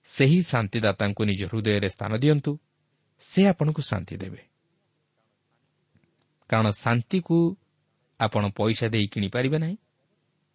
ସେହି 0.09 0.43
ଶାନ୍ତିଦାତାଙ୍କୁ 0.43 1.25
ନିଜ 1.25 1.45
ହୃଦୟରେ 1.45 1.89
ସ୍ଥାନ 1.89 2.17
ଦିଅନ୍ତୁ 2.17 2.59
ସେ 3.21 3.47
ଆପଣଙ୍କୁ 3.47 3.83
ଶାନ୍ତି 3.83 4.17
ଦେବେ। 4.17 4.43
କାରଣ 6.49 6.71
ଶାନ୍ତିକୁ 6.71 7.57
ଆପଣ 8.21 8.51
ପଇସା 8.51 8.89
ଦେଇ 8.89 9.07
କିଣିପାରିବେ 9.07 9.59
ନାହିଁ 9.59 9.77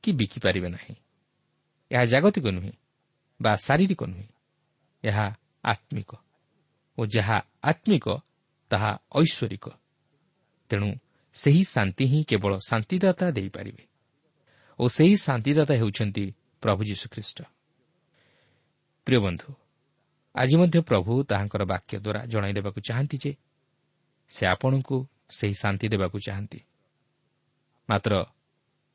କି 0.04 0.12
ବିକିପାରିବେ 0.12 0.70
ନାହିଁ। 0.70 0.96
ଏହା 1.92 2.06
ଜାଗତିକ 2.06 2.46
ନୁହେଁ 2.48 2.74
ବା 3.42 3.56
ଶାରୀରିକ 3.56 4.04
ନୁହେଁ 4.04 4.28
ଏହା 5.04 5.38
ଆତ୍ମିକ। 5.64 6.12
ଓ 6.98 7.06
ଯାହା 7.06 7.38
ଆତ୍ମିକ 7.64 8.06
ତାହା 8.70 8.92
ଐଶ୍ୱରିକ। 9.16 9.66
ତେଣୁ 10.70 10.90
ସେହି 11.34 11.64
ଶାନ୍ତି 11.64 12.06
ହିଁ 12.06 12.24
କେବଳ 12.24 12.60
ଶାନ୍ତିଦାତା 12.68 13.32
ଦେଇପାରିବେ। 13.32 13.84
ଓ 14.80 14.88
ସେହି 14.88 15.18
ଶାନ୍ତିଦାତା 15.18 15.74
ହେଉଛନ୍ତି 15.74 16.26
ପ୍ରଭୁ 16.62 16.82
ଯୀଶୁଖ୍ରୀଷ୍ଟ। 16.84 17.44
ପ୍ରିୟ 19.08 19.20
ବନ୍ଧୁ 19.20 19.50
ଆଜି 20.36 20.56
ମଧ୍ୟ 20.58 20.80
ପ୍ରଭୁ 20.82 21.12
ତାହାଙ୍କର 21.24 21.64
ବାକ୍ୟ 21.64 21.94
ଦ୍ୱାରା 22.00 22.22
ଜଣାଇ 22.26 22.54
ଦେବାକୁ 22.54 22.80
ଚାହାନ୍ତି 22.82 23.18
ଯେ 23.24 23.32
ସେ 24.30 24.44
ଆପଣଙ୍କୁ 24.46 24.98
ସେହି 25.30 25.56
ଶାନ୍ତି 25.62 25.86
ଦେବାକୁ 25.88 26.18
ଚାହାନ୍ତି। 26.20 26.60
ମାତ୍ର 27.90 28.14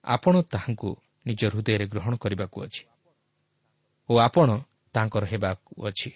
ଆପଣ 0.05 0.35
ତାହାଙ୍କୁ 0.43 0.91
ନିଜ 1.27 1.41
ହୃଦୟରେ 1.53 1.85
ଗ୍ରହଣ 1.87 2.13
କରିବାକୁ 2.17 2.57
ଅଛି 2.65 2.83
ଓ 4.09 4.13
ଆପଣ 4.19 4.49
ତାଙ୍କର 4.95 5.25
ହେବାକୁ 5.25 5.71
ଅଛି। 5.87 6.11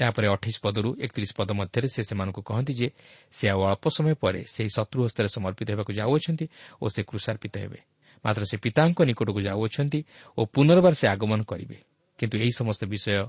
ଏହାପରେ 0.00 0.26
ଅଠେଇଶ 0.26 0.56
ପଦରୁ 0.64 0.90
ଏକତିରିଶ 0.98 1.32
ପଦ 1.38 1.50
ମଧ୍ୟରେ 1.52 1.88
ସେ 1.94 2.00
ସେମାନଙ୍କୁ 2.02 2.40
କହନ୍ତି 2.42 2.72
ଯେ 2.72 2.88
ସେ 3.32 3.44
ଆଉ 3.48 3.60
ଅଳ୍ପ 3.62 3.84
ସମୟ 3.88 4.14
ପରେ 4.14 4.40
ସେହି 4.44 4.70
ଶତ୍ରୁ 4.76 5.00
ହସ୍ତରେ 5.06 5.28
ସମର୍ପିତ 5.28 5.68
ହେବାକୁ 5.70 5.92
ଯାଉଅଛନ୍ତି 5.92 6.46
ଓ 6.82 6.84
ସେ 6.88 7.00
କୃଷାର୍ପିତ 7.02 7.54
ହେବେ। 7.62 7.80
ମାତ୍ର 8.24 8.42
ସେ 8.44 8.56
ପିତାଙ୍କ 8.56 8.98
ନିକଟକୁ 9.02 9.40
ଯାଉଅଛନ୍ତି 9.40 10.00
ଓ 10.38 10.40
ପୁନର୍ବାର 10.54 10.94
ସେ 10.94 11.06
ଆଗମନ 11.08 11.40
କରିବେ। 11.42 11.78
କିନ୍ତୁ 12.22 12.36
ଏହି 12.38 12.52
ସମସ୍ତ 12.54 12.82
ବିଷୟ 12.86 13.26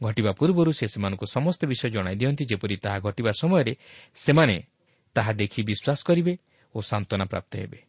ଘଟିବା 0.00 0.32
ପୂର୍ବରୁ 0.32 0.70
ସେ 0.72 0.86
ସେମାନଙ୍କୁ 0.88 1.26
ସମସ୍ତ 1.36 1.60
ବିଷୟ 1.68 1.88
ଜଣାଇ 1.92 2.16
ଦିଅନ୍ତି 2.16 2.44
ଯେପରି 2.50 2.76
ତାହା 2.80 2.98
ଘଟିବା 3.04 3.32
ସମୟରେ 3.36 3.72
ସେମାନେ 4.16 4.56
ତାହା 5.16 5.32
ଦେଖି 5.36 5.60
ବିଶ୍ୱାସ 5.68 6.00
କରିବେ 6.08 6.32
ଓ 6.74 6.78
ସାନ୍ତ୍ୱନା 6.80 7.24
ପ୍ରାପ୍ତ 7.24 7.52
ହେବେ। 7.60 7.80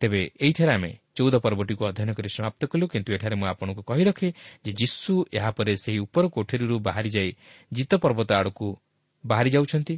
ତେବେ 0.00 0.20
ଏଇଠାରେ 0.42 0.72
ଆମେ 0.74 0.92
ଚଉଦ 1.14 1.34
ପର୍ବଟିକୁ 1.38 1.82
ଅଧ୍ୟୟନ 1.86 2.10
କରି 2.18 2.28
ସମାପ୍ତ 2.28 2.60
କଲୁ 2.66 2.84
କିନ୍ତୁ 2.90 3.10
ଏଠାରେ 3.14 3.34
ମୁଁ 3.38 3.46
ଆପଣଙ୍କୁ 3.46 3.82
କହି 3.86 4.02
ରଖେ 4.08 4.28
ଯେ 4.64 4.70
ଯୀଶୁ 4.72 5.12
ଏହାପରେ 5.38 5.72
ସେହି 5.78 5.98
ଉପର 6.06 6.24
କୋଠରୀରୁ 6.34 6.76
ବାହାରିଯାଇ 6.82 7.30
ଜିତ 7.72 7.92
ପର୍ବତ 8.02 8.28
ଆଡ଼କୁ 8.32 8.68
ବାହାରି 9.24 9.50
ଯାଉଛନ୍ତି। 9.54 9.96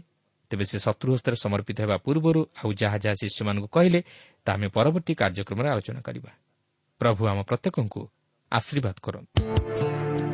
ତେବେ 0.50 0.64
ସେ 0.70 0.78
ଶତ୍ରୁ 0.78 1.10
ହସ୍ତରେ 1.14 1.36
ସମର୍ପିତ 1.36 1.78
ହେବା 1.80 1.96
ପୂର୍ବରୁ 2.04 2.40
ଆଉ 2.60 2.70
ଯାହା 2.80 2.96
ଯାହା 3.04 3.16
ଶିଷ୍ୟମାନଙ୍କୁ 3.20 3.68
କହିଲେ 3.72 4.00
ତାହା 4.44 4.56
ଆମେ 4.56 4.68
ପରବର୍ତ୍ତୀ 4.76 5.12
କାର୍ଯ୍ୟକ୍ରମରେ 5.20 5.68
ଆଲୋଚନା 5.72 6.00
କରିବା। 6.04 6.30
ପ୍ରଭୁ 7.00 7.22
ଆମ 7.26 7.38
ପ୍ରତ୍ୟେକଙ୍କୁ 7.48 8.02
ଆଶୀର୍ବାଦ 8.54 8.94
କରନ୍ତୁ 9.02 10.33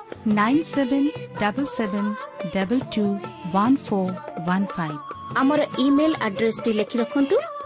nine 0.29 0.57
seven 0.75 1.03
double 1.39 1.65
seven 1.77 2.05
double 2.53 2.79
two 2.95 3.05
one 3.53 3.73
four 3.77 4.07
one 4.45 4.63
five 4.75 4.95
আমার 5.35 5.59
ইমেল 5.77 6.13
আড্রেসটি 6.19 6.71
লিখে 6.73 6.97
রাখুন 6.97 7.23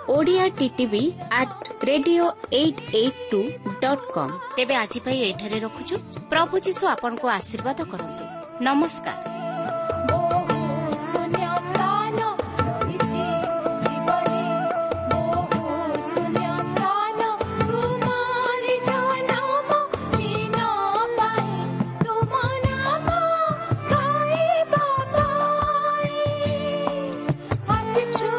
Odia 0.07 0.45
TV 0.77 1.03
at 1.31 1.51
radio 1.85 2.23
eight 2.51 2.77
eight 2.93 3.15
two 3.31 3.39
dot 3.81 4.01
com 4.13 4.29
তেবে 4.55 4.73
আজি 4.75 4.99
পাই 4.99 5.17
এঠারে 5.21 5.57
রখুছু 5.59 5.95
প্রভু 6.29 6.53
যীশু 6.59 6.83
আপনকু 6.87 7.25
আশীর্বাদ 7.29 7.77
করন্তু 7.91 8.23
নমস্কার 8.61 9.17
Did 27.95 28.19
you? 28.19 28.34